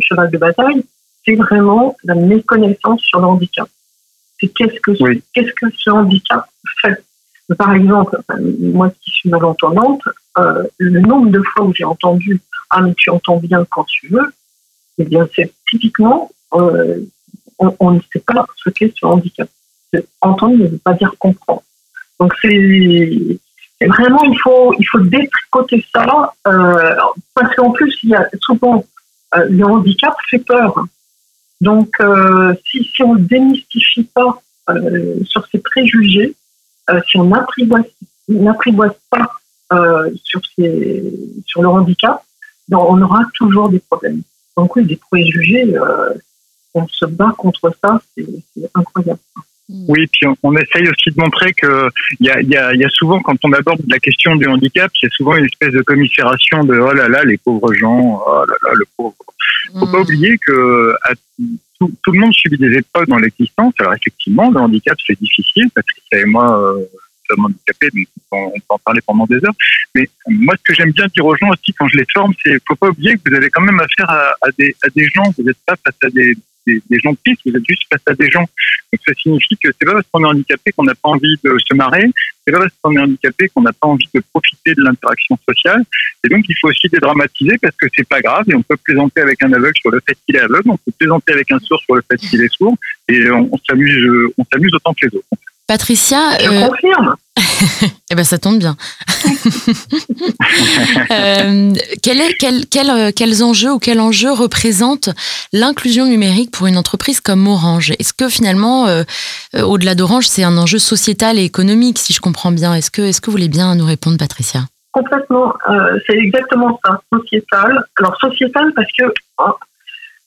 cheval 0.00 0.30
de 0.30 0.36
bataille, 0.36 0.84
c'est 1.24 1.34
vraiment 1.34 1.96
la 2.04 2.14
méconnaissance 2.14 3.00
sur 3.00 3.20
le 3.20 3.24
handicap. 3.24 3.66
C'est 4.38 4.48
qu'est-ce 4.48 4.78
que, 4.80 4.92
qu'est-ce 5.32 5.52
que 5.54 5.66
ce 5.74 5.88
handicap 5.88 6.44
fait. 6.82 7.02
Par 7.56 7.72
exemple, 7.72 8.20
moi 8.60 8.90
qui 9.00 9.10
suis 9.12 9.30
malentendante, 9.30 10.02
euh, 10.36 10.64
le 10.76 11.00
nombre 11.00 11.30
de 11.30 11.40
fois 11.40 11.64
où 11.64 11.72
j'ai 11.72 11.84
entendu 11.84 12.42
Ah, 12.68 12.82
mais 12.82 12.92
tu 12.98 13.08
entends 13.08 13.38
bien 13.38 13.64
quand 13.70 13.84
tu 13.84 14.08
veux, 14.08 14.30
eh 14.98 15.04
bien, 15.04 15.26
c'est 15.34 15.50
typiquement, 15.70 16.30
euh, 16.52 16.98
on, 17.58 17.74
on, 17.80 17.92
ne 17.92 18.00
sait 18.12 18.20
pas 18.20 18.44
ce 18.62 18.68
qu'est 18.68 18.92
ce 18.94 19.06
handicap. 19.06 19.48
Entendre 20.20 20.58
ne 20.58 20.66
veut 20.66 20.80
pas 20.84 20.92
dire 20.92 21.14
comprendre. 21.18 21.62
Donc, 22.20 22.32
c'est 22.42 23.86
vraiment, 23.86 24.22
il 24.24 24.38
faut, 24.42 24.74
il 24.78 24.84
faut 24.84 24.98
détricoter 25.00 25.84
ça, 25.94 26.34
euh, 26.46 26.96
parce 27.34 27.54
qu'en 27.54 27.70
plus, 27.70 27.96
il 28.02 28.10
y 28.10 28.14
a 28.14 28.28
souvent 28.40 28.84
euh, 29.36 29.46
le 29.48 29.64
handicap 29.64 30.16
fait 30.28 30.40
peur. 30.40 30.84
Donc, 31.60 31.90
euh, 32.00 32.54
si, 32.68 32.84
si 32.84 33.02
on 33.02 33.14
démystifie 33.14 34.04
pas 34.04 34.42
sur 35.24 35.46
ces 35.50 35.60
préjugés, 35.60 36.34
si 37.06 37.16
on 37.16 37.24
n'apprivoise 37.24 38.92
pas 39.08 39.30
sur, 40.22 40.42
ces, 40.54 41.10
sur 41.46 41.62
le 41.62 41.68
handicap, 41.68 42.22
ben, 42.68 42.76
on 42.76 43.00
aura 43.00 43.22
toujours 43.32 43.70
des 43.70 43.78
problèmes. 43.78 44.20
Donc 44.58 44.76
oui, 44.76 44.84
des 44.84 44.96
préjugés, 44.96 45.74
on 46.74 46.86
se 46.86 47.06
bat 47.06 47.34
contre 47.38 47.72
ça, 47.82 47.98
c'est 48.14 48.26
incroyable. 48.74 49.20
Oui, 49.68 50.06
puis 50.06 50.26
on, 50.42 50.56
essaye 50.56 50.88
aussi 50.88 51.10
de 51.14 51.20
montrer 51.20 51.52
que 51.52 51.90
il 52.20 52.26
y 52.26 52.30
a, 52.30 52.40
y, 52.40 52.56
a, 52.56 52.74
y 52.74 52.84
a, 52.84 52.88
souvent 52.88 53.20
quand 53.20 53.36
on 53.44 53.52
aborde 53.52 53.82
la 53.86 53.98
question 53.98 54.34
du 54.36 54.46
handicap, 54.46 54.90
il 55.02 55.06
y 55.06 55.08
a 55.08 55.10
souvent 55.10 55.36
une 55.36 55.44
espèce 55.44 55.72
de 55.72 55.82
commisération 55.82 56.64
de 56.64 56.78
oh 56.78 56.92
là 56.92 57.08
là 57.08 57.22
les 57.24 57.36
pauvres 57.36 57.74
gens, 57.74 58.22
oh 58.26 58.44
là 58.48 58.54
là 58.64 58.70
le 58.74 58.86
pauvre. 58.96 59.14
Faut 59.78 59.86
pas 59.86 59.98
mm. 59.98 60.02
oublier 60.02 60.38
que 60.38 60.94
à, 61.02 61.12
tout, 61.78 61.92
tout, 62.02 62.12
le 62.12 62.18
monde 62.18 62.32
subit 62.32 62.56
des 62.56 62.78
épreuves 62.78 63.06
dans 63.08 63.18
l'existence. 63.18 63.74
Alors 63.80 63.92
effectivement, 63.92 64.50
le 64.50 64.58
handicap 64.58 64.96
c'est 65.06 65.20
difficile. 65.20 65.68
Patricia 65.74 66.18
et 66.18 66.24
moi 66.24 66.58
euh, 66.58 66.84
sommes 67.28 67.44
handicapés, 67.44 67.90
donc 67.94 68.06
on, 68.32 68.50
peut 68.50 68.64
en 68.70 68.78
parler 68.78 69.02
pendant 69.06 69.26
des 69.26 69.36
heures. 69.36 69.54
Mais 69.94 70.08
moi, 70.28 70.54
ce 70.56 70.62
que 70.62 70.74
j'aime 70.74 70.92
bien 70.92 71.06
dire 71.08 71.26
aux 71.26 71.36
gens 71.36 71.50
aussi 71.50 71.74
quand 71.74 71.88
je 71.88 71.98
les 71.98 72.06
forme, 72.14 72.32
c'est 72.42 72.58
faut 72.66 72.76
pas 72.76 72.88
oublier 72.88 73.16
que 73.16 73.28
vous 73.28 73.36
avez 73.36 73.50
quand 73.50 73.62
même 73.62 73.80
affaire 73.80 74.08
à, 74.08 74.32
à, 74.40 74.50
des, 74.58 74.74
à 74.82 74.88
des 74.88 75.08
gens. 75.10 75.24
Vous 75.36 75.44
n'êtes 75.44 75.58
pas 75.66 75.76
face 75.84 75.96
à 76.04 76.08
des 76.08 76.34
des, 76.68 76.82
des 76.90 76.98
gens 77.00 77.14
tristes, 77.14 77.40
vous 77.44 77.56
êtes 77.56 77.66
juste 77.66 77.82
face 77.90 78.02
à 78.06 78.14
des 78.14 78.30
gens. 78.30 78.46
Donc 78.92 79.00
ça 79.06 79.14
signifie 79.14 79.56
que 79.56 79.68
c'est 79.78 79.86
pas 79.86 79.92
parce 79.92 80.06
qu'on 80.12 80.24
est 80.24 80.28
handicapé 80.28 80.72
qu'on 80.72 80.84
n'a 80.84 80.94
pas 80.94 81.08
envie 81.08 81.36
de 81.42 81.56
se 81.58 81.74
marrer, 81.74 82.06
c'est 82.44 82.52
pas 82.52 82.60
parce 82.60 82.72
qu'on 82.80 82.92
est 82.96 83.00
handicapé 83.00 83.48
qu'on 83.48 83.62
n'a 83.62 83.72
pas 83.72 83.88
envie 83.88 84.08
de 84.14 84.22
profiter 84.32 84.74
de 84.74 84.82
l'interaction 84.82 85.38
sociale. 85.48 85.82
Et 86.24 86.28
donc 86.28 86.44
il 86.48 86.56
faut 86.60 86.68
aussi 86.68 86.88
dédramatiser 86.88 87.56
parce 87.60 87.76
que 87.76 87.86
c'est 87.94 88.08
pas 88.08 88.20
grave 88.20 88.44
et 88.48 88.54
on 88.54 88.62
peut 88.62 88.76
plaisanter 88.82 89.20
avec 89.20 89.42
un 89.42 89.52
aveugle 89.52 89.76
sur 89.80 89.90
le 89.90 90.00
fait 90.06 90.16
qu'il 90.26 90.36
est 90.36 90.40
aveugle, 90.40 90.70
on 90.70 90.76
peut 90.76 90.92
plaisanter 90.98 91.32
avec 91.32 91.50
un 91.52 91.58
sourd 91.58 91.80
sur 91.80 91.94
le 91.94 92.02
fait 92.10 92.16
qu'il 92.16 92.40
est 92.42 92.52
sourd 92.52 92.76
et 93.08 93.30
on 93.30 93.58
s'amuse, 93.68 94.30
on 94.36 94.44
s'amuse 94.52 94.74
autant 94.74 94.94
que 94.94 95.06
les 95.06 95.16
autres. 95.16 95.47
Patricia, 95.68 96.38
Je 96.40 96.66
confirme. 96.66 97.14
eh 98.10 98.14
ben 98.14 98.24
ça 98.24 98.38
tombe 98.38 98.58
bien. 98.58 98.76
Euh, 101.10 101.72
quel 102.02 102.20
est, 102.20 102.34
quel, 102.38 102.66
quel, 102.66 102.90
euh, 102.90 103.10
quels 103.14 103.42
enjeux 103.42 103.72
ou 103.72 103.78
quel 103.78 104.00
enjeu 104.00 104.30
représente 104.32 105.10
l'inclusion 105.52 106.06
numérique 106.06 106.50
pour 106.50 106.66
une 106.66 106.76
entreprise 106.76 107.20
comme 107.20 107.46
Orange? 107.46 107.92
Est-ce 107.98 108.12
que 108.12 108.28
finalement, 108.28 108.86
euh, 108.86 109.02
euh, 109.54 109.62
au-delà 109.62 109.94
d'Orange, 109.94 110.26
c'est 110.26 110.42
un 110.42 110.56
enjeu 110.56 110.78
sociétal 110.78 111.38
et 111.38 111.44
économique, 111.44 111.98
si 111.98 112.12
je 112.12 112.20
comprends 112.20 112.52
bien? 112.52 112.74
Est-ce 112.74 112.90
que, 112.90 113.02
est-ce 113.02 113.20
que 113.20 113.26
vous 113.26 113.32
voulez 113.32 113.48
bien 113.48 113.74
nous 113.74 113.86
répondre, 113.86 114.16
Patricia? 114.18 114.60
Complètement. 114.92 115.54
Euh, 115.68 115.98
c'est 116.06 116.16
exactement 116.16 116.78
ça, 116.84 117.00
sociétal. 117.12 117.84
Alors, 117.98 118.16
sociétal 118.20 118.72
parce 118.74 118.88
que 118.98 119.04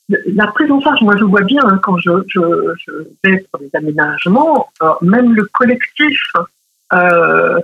la 0.09 0.47
prise 0.47 0.71
en 0.71 0.81
charge, 0.81 1.01
moi 1.01 1.15
je 1.17 1.23
vois 1.23 1.41
bien 1.41 1.61
hein, 1.63 1.79
quand 1.83 1.97
je, 1.97 2.11
je, 2.27 2.39
je 2.85 2.91
vais 3.23 3.45
pour 3.51 3.59
des 3.59 3.69
aménagements, 3.73 4.69
euh, 4.81 4.93
même 5.01 5.33
le 5.33 5.45
collectif 5.53 6.19
euh, 6.93 7.59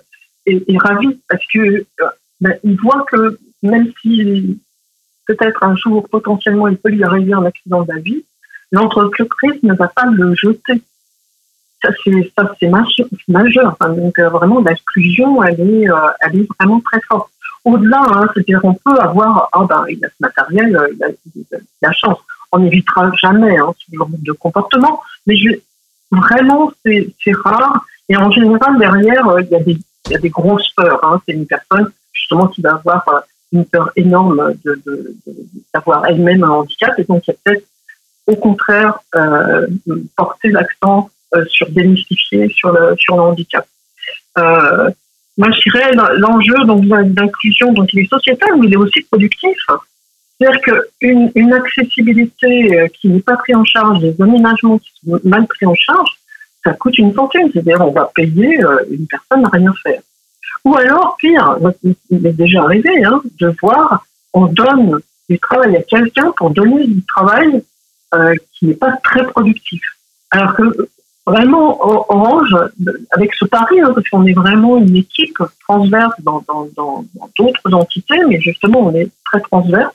est, 0.46 0.78
ravi 0.78 1.20
parce 1.30 1.46
que 1.54 1.60
euh, 1.60 1.84
ben, 2.40 2.58
il 2.64 2.80
voit 2.80 3.06
que 3.12 3.38
même 3.64 3.92
si 4.02 4.60
peut-être 5.26 5.64
un 5.64 5.76
jour 5.76 6.08
potentiellement 6.10 6.68
il 6.68 6.78
peut 6.78 6.90
lui 6.90 7.04
arriver 7.04 7.34
un 7.34 7.46
accident 7.46 7.84
de 7.84 7.94
la 7.94 8.00
vie, 8.00 8.24
l'entreprise 8.72 9.62
ne 9.64 9.74
va 9.74 9.88
pas 9.88 10.06
le 10.06 10.34
jeter. 10.36 10.82
Ça 11.82 11.90
c'est 12.60 12.70
majeur. 13.28 13.78
donc 13.82 14.20
vraiment 14.20 14.62
l'inclusion 14.62 15.44
elle 15.44 15.60
est 15.62 15.88
elle 16.22 16.40
est 16.40 16.48
vraiment 16.60 16.82
très 16.82 17.02
forte. 17.02 17.32
Au-delà, 17.68 18.02
hein, 18.02 18.28
c'est-à-dire 18.34 18.62
on 18.64 18.74
peut 18.76 18.98
avoir 18.98 19.50
ah 19.52 19.66
ben 19.68 19.84
il 19.90 20.04
a 20.06 20.08
ce 20.08 20.16
matériel, 20.22 20.74
euh, 20.74 20.88
il 20.94 21.04
a, 21.04 21.58
la 21.82 21.92
chance. 21.92 22.18
On 22.54 22.60
n'évitera 22.60 23.12
jamais 23.22 23.58
hein, 23.58 23.74
ce 23.78 23.94
genre 23.94 24.08
de 24.10 24.32
comportement, 24.32 25.02
mais 25.26 25.36
vraiment 26.10 26.72
c'est 26.86 27.12
rare. 27.44 27.82
Et 28.08 28.16
en 28.16 28.32
général 28.32 28.80
derrière 28.80 29.28
euh, 29.28 29.42
il 29.42 29.80
y 30.10 30.16
a 30.16 30.18
des 30.18 30.30
grosses 30.30 30.72
peurs. 30.78 31.04
Hein. 31.04 31.22
C'est 31.26 31.34
une 31.34 31.46
personne 31.46 31.92
justement 32.14 32.48
qui 32.48 32.62
va 32.62 32.76
avoir 32.76 33.06
euh, 33.10 33.20
une 33.52 33.66
peur 33.66 33.92
énorme 33.98 34.54
d'avoir 35.74 36.06
elle-même 36.06 36.46
un 36.46 36.52
handicap 36.52 36.98
et 36.98 37.04
donc 37.04 37.28
il 37.28 37.32
y 37.32 37.34
a 37.34 37.38
peut-être 37.44 37.66
au 38.28 38.36
contraire 38.38 39.00
porter 40.16 40.52
l'accent 40.52 41.10
sur 41.48 41.70
démystifier 41.70 42.48
sur 42.50 42.72
le 42.72 43.22
handicap. 43.22 43.68
Moi, 45.38 45.50
je 45.52 45.70
dirais 45.70 45.92
l'enjeu 46.18 46.56
d'inclusion, 47.06 47.72
donc 47.74 47.94
il 47.94 48.00
est 48.00 48.10
sociétal, 48.10 48.50
mais 48.60 48.68
il 48.68 48.74
est 48.74 48.78
aussi 48.78 49.02
productif. 49.02 49.58
C'est-à-dire 50.40 50.62
qu'une 50.62 51.32
une 51.36 51.54
accessibilité 51.54 52.80
euh, 52.80 52.88
qui 52.88 53.10
n'est 53.10 53.22
pas 53.22 53.38
prise 53.38 53.56
en 53.56 53.66
charge, 53.66 54.02
des 54.02 54.16
aménagements 54.22 54.78
qui 54.78 54.92
sont 55.04 55.20
mal 55.24 55.46
pris 55.48 55.66
en 55.66 55.76
charge, 55.76 56.10
ça 56.64 56.74
coûte 56.74 56.98
une 56.98 57.14
fortune. 57.14 57.50
C'est-à-dire 57.52 57.82
on 57.82 57.92
va 57.92 58.10
payer 58.16 58.64
euh, 58.64 58.84
une 58.92 59.08
personne 59.08 59.46
à 59.46 59.50
rien 59.50 59.74
faire. 59.84 60.02
Ou 60.66 60.76
alors, 60.76 61.16
pire, 61.20 61.58
il 62.10 62.26
est 62.26 62.34
déjà 62.34 62.64
arrivé 62.64 63.04
hein, 63.04 63.22
de 63.40 63.54
voir, 63.62 64.06
on 64.34 64.48
donne 64.48 65.00
du 65.30 65.40
travail 65.40 65.76
à 65.78 65.82
quelqu'un 65.82 66.32
pour 66.36 66.50
donner 66.50 66.86
du 66.86 67.04
travail 67.06 67.64
euh, 68.14 68.34
qui 68.54 68.68
n'est 68.68 68.76
pas 68.76 68.98
très 69.04 69.24
productif. 69.24 69.82
Alors 70.32 70.56
que 70.56 70.90
vraiment, 71.28 71.78
Orange, 72.10 72.56
avec 73.12 73.34
ce 73.36 73.46
pari, 73.46 73.80
hein, 73.82 73.92
parce 73.94 74.08
qu'on 74.10 74.26
est 74.26 74.34
vraiment 74.34 74.78
une 74.78 74.96
équipe 74.96 75.38
transverse 75.68 76.16
dans 76.22 76.44
d'autres 77.38 77.74
entités, 77.74 78.20
mais 78.28 78.40
justement, 78.40 78.88
on 78.88 78.96
est 78.96 79.10
très 79.26 79.42
transverse. 79.42 79.94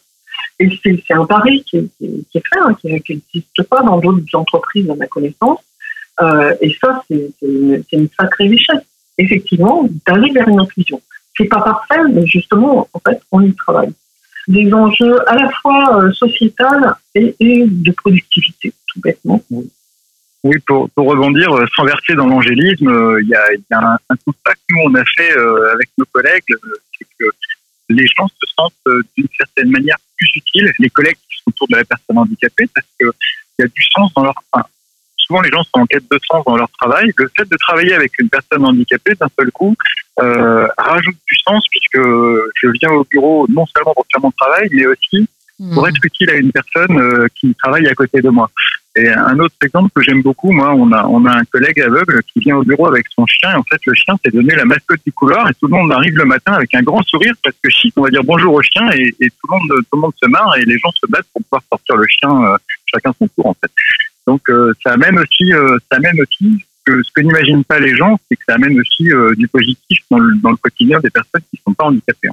Et 0.58 0.68
c'est 0.84 1.14
un 1.14 1.24
pari 1.24 1.64
qui 1.64 1.78
est, 1.78 1.88
fait, 2.32 2.60
hein, 2.60 2.74
qui 2.80 2.88
n'existe 2.88 3.62
pas 3.68 3.82
dans 3.82 3.98
d'autres 3.98 4.34
entreprises 4.34 4.88
à 4.90 4.94
ma 4.94 5.06
connaissance. 5.06 5.60
Euh, 6.20 6.54
et 6.60 6.76
ça, 6.80 7.02
c'est 7.08 7.32
une, 7.42 7.82
une 7.90 8.08
sacrée 8.18 8.48
richesse. 8.48 8.84
Effectivement, 9.18 9.88
d'aller 10.06 10.30
vers 10.32 10.48
une 10.48 10.60
inclusion. 10.60 11.00
C'est 11.36 11.46
pas 11.46 11.62
parfait, 11.62 12.02
mais 12.12 12.26
justement, 12.26 12.88
en 12.92 12.98
fait, 13.00 13.20
on 13.30 13.40
y 13.40 13.54
travaille. 13.54 13.92
Des 14.48 14.72
enjeux 14.72 15.16
à 15.28 15.34
la 15.36 15.50
fois 15.50 16.02
euh, 16.02 16.12
sociétal 16.12 16.94
et 17.14 17.34
de 17.40 17.92
productivité, 17.92 18.72
tout 18.86 19.00
bêtement. 19.00 19.42
Oui, 20.44 20.58
pour, 20.66 20.90
pour 20.90 21.06
rebondir, 21.08 21.52
euh, 21.52 21.66
sans 21.76 21.84
verser 21.84 22.14
dans 22.14 22.26
l'angélisme, 22.26 22.88
euh, 22.88 23.22
il 23.22 23.28
y, 23.28 23.34
a, 23.34 23.52
il 23.54 23.62
y 23.70 23.74
a 23.74 23.78
un, 23.78 23.98
un 24.08 24.16
constat 24.24 24.54
que 24.54 24.60
nous 24.70 24.80
on 24.86 24.94
a 24.96 25.04
fait 25.16 25.36
euh, 25.36 25.72
avec 25.72 25.88
nos 25.98 26.04
collègues, 26.06 26.42
c'est 26.98 27.06
que 27.18 27.26
les 27.88 28.06
gens 28.16 28.26
se 28.28 28.52
sentent 28.56 28.72
euh, 28.88 29.02
d'une 29.16 29.28
certaine 29.38 29.70
manière 29.70 29.96
plus 30.16 30.30
utiles, 30.34 30.72
les 30.78 30.90
collègues 30.90 31.16
qui 31.30 31.38
sont 31.38 31.50
autour 31.50 31.68
de 31.68 31.76
la 31.76 31.84
personne 31.84 32.18
handicapée, 32.18 32.66
parce 32.74 32.86
que 32.98 33.06
il 33.58 33.62
y 33.62 33.64
a 33.64 33.68
du 33.68 33.82
sens 33.94 34.12
dans 34.14 34.24
leur. 34.24 34.34
Enfin, 34.50 34.66
souvent, 35.16 35.42
les 35.42 35.50
gens 35.50 35.62
sont 35.62 35.80
en 35.80 35.86
quête 35.86 36.10
de 36.10 36.18
sens 36.28 36.44
dans 36.44 36.56
leur 36.56 36.70
travail. 36.80 37.12
Le 37.16 37.30
fait 37.36 37.48
de 37.48 37.56
travailler 37.56 37.94
avec 37.94 38.18
une 38.18 38.28
personne 38.28 38.64
handicapée, 38.64 39.14
d'un 39.20 39.28
seul 39.38 39.50
coup, 39.52 39.76
euh, 40.20 40.66
rajoute 40.78 41.16
du 41.28 41.36
sens, 41.46 41.66
puisque 41.70 41.98
je 41.98 42.68
viens 42.80 42.90
au 42.90 43.04
bureau 43.04 43.46
non 43.48 43.66
seulement 43.66 43.94
pour 43.94 44.06
faire 44.10 44.22
mon 44.22 44.30
travail, 44.32 44.68
mais 44.72 44.86
aussi 44.86 45.28
pour 45.74 45.86
être 45.86 46.04
utile 46.04 46.30
à 46.30 46.34
une 46.34 46.50
personne 46.50 46.98
euh, 46.98 47.26
qui 47.36 47.54
travaille 47.54 47.86
à 47.86 47.94
côté 47.94 48.20
de 48.20 48.30
moi. 48.30 48.50
Et 48.94 49.08
un 49.08 49.38
autre 49.38 49.54
exemple 49.62 49.90
que 49.94 50.02
j'aime 50.02 50.20
beaucoup, 50.20 50.52
moi, 50.52 50.74
on 50.74 50.92
a, 50.92 51.06
on 51.06 51.24
a 51.24 51.34
un 51.34 51.44
collègue 51.44 51.80
aveugle 51.80 52.20
qui 52.24 52.40
vient 52.40 52.56
au 52.56 52.62
bureau 52.62 52.86
avec 52.88 53.06
son 53.14 53.24
chien. 53.26 53.52
Et 53.52 53.54
en 53.54 53.62
fait, 53.62 53.80
le 53.86 53.94
chien 53.94 54.14
s'est 54.22 54.30
donné 54.30 54.54
la 54.54 54.66
mascotte 54.66 55.00
du 55.06 55.12
couloir 55.12 55.48
et 55.48 55.54
tout 55.54 55.66
le 55.66 55.76
monde 55.76 55.90
arrive 55.92 56.16
le 56.16 56.26
matin 56.26 56.52
avec 56.52 56.74
un 56.74 56.82
grand 56.82 57.02
sourire 57.02 57.32
parce 57.42 57.56
que 57.62 57.70
chic, 57.70 57.94
on 57.96 58.02
va 58.02 58.10
dire 58.10 58.22
bonjour 58.22 58.52
au 58.52 58.62
chien 58.62 58.90
et, 58.90 59.10
tout, 59.18 59.48
le 59.50 59.58
monde, 59.58 59.82
tout 59.90 59.96
le 59.96 60.00
monde 60.00 60.12
se 60.22 60.28
marre 60.28 60.56
et 60.58 60.64
les 60.64 60.78
gens 60.78 60.90
se 60.92 61.06
battent 61.08 61.26
pour 61.32 61.42
pouvoir 61.42 61.62
sortir 61.70 61.96
le 61.96 62.06
chien 62.06 62.30
euh, 62.30 62.56
chacun 62.92 63.12
son 63.18 63.28
tour, 63.28 63.46
en 63.46 63.54
fait. 63.54 63.70
Donc, 64.26 64.42
euh, 64.48 64.72
ça 64.82 64.92
amène 64.92 65.18
aussi, 65.18 65.52
euh, 65.52 65.78
ça 65.90 65.96
amène 65.96 66.20
aussi 66.20 66.64
que 66.84 67.02
ce 67.02 67.10
que 67.12 67.20
n'imaginent 67.20 67.64
pas 67.64 67.78
les 67.78 67.96
gens, 67.96 68.18
c'est 68.28 68.36
que 68.36 68.44
ça 68.46 68.54
amène 68.54 68.78
aussi 68.80 69.10
euh, 69.10 69.34
du 69.36 69.48
positif 69.48 70.00
dans 70.10 70.18
le, 70.18 70.36
dans 70.36 70.50
le 70.50 70.56
quotidien 70.56 71.00
des 71.00 71.10
personnes 71.10 71.42
qui 71.50 71.58
ne 71.58 71.70
sont 71.70 71.74
pas 71.74 71.84
handicapées. 71.84 72.28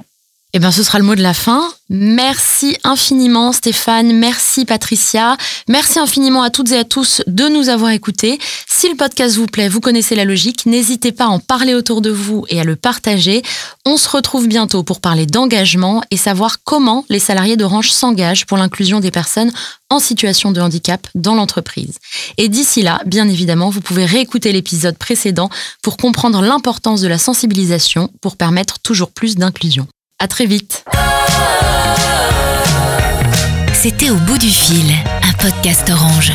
Eh 0.52 0.58
bien, 0.58 0.72
ce 0.72 0.82
sera 0.82 0.98
le 0.98 1.04
mot 1.04 1.14
de 1.14 1.22
la 1.22 1.32
fin. 1.32 1.62
Merci 1.90 2.76
infiniment, 2.82 3.52
Stéphane. 3.52 4.12
Merci, 4.12 4.64
Patricia. 4.64 5.36
Merci 5.68 6.00
infiniment 6.00 6.42
à 6.42 6.50
toutes 6.50 6.72
et 6.72 6.78
à 6.78 6.84
tous 6.84 7.22
de 7.28 7.48
nous 7.48 7.68
avoir 7.68 7.92
écoutés. 7.92 8.38
Si 8.66 8.88
le 8.88 8.96
podcast 8.96 9.36
vous 9.36 9.46
plaît, 9.46 9.68
vous 9.68 9.80
connaissez 9.80 10.16
la 10.16 10.24
logique. 10.24 10.66
N'hésitez 10.66 11.12
pas 11.12 11.26
à 11.26 11.28
en 11.28 11.38
parler 11.38 11.74
autour 11.74 12.00
de 12.00 12.10
vous 12.10 12.44
et 12.48 12.60
à 12.60 12.64
le 12.64 12.74
partager. 12.74 13.42
On 13.86 13.96
se 13.96 14.08
retrouve 14.08 14.48
bientôt 14.48 14.82
pour 14.82 15.00
parler 15.00 15.24
d'engagement 15.24 16.02
et 16.10 16.16
savoir 16.16 16.64
comment 16.64 17.04
les 17.08 17.20
salariés 17.20 17.56
d'Orange 17.56 17.92
s'engagent 17.92 18.46
pour 18.46 18.58
l'inclusion 18.58 18.98
des 18.98 19.12
personnes 19.12 19.52
en 19.88 20.00
situation 20.00 20.50
de 20.50 20.60
handicap 20.60 21.06
dans 21.14 21.36
l'entreprise. 21.36 21.98
Et 22.38 22.48
d'ici 22.48 22.82
là, 22.82 23.00
bien 23.06 23.28
évidemment, 23.28 23.70
vous 23.70 23.80
pouvez 23.80 24.04
réécouter 24.04 24.50
l'épisode 24.50 24.98
précédent 24.98 25.48
pour 25.82 25.96
comprendre 25.96 26.42
l'importance 26.42 27.00
de 27.00 27.08
la 27.08 27.18
sensibilisation 27.18 28.10
pour 28.20 28.36
permettre 28.36 28.80
toujours 28.80 29.12
plus 29.12 29.36
d'inclusion. 29.36 29.86
À 30.22 30.28
très 30.28 30.44
vite. 30.44 30.84
C'était 33.72 34.10
Au 34.10 34.16
bout 34.16 34.36
du 34.36 34.50
fil, 34.50 34.92
un 35.22 35.32
podcast 35.42 35.88
orange. 35.90 36.32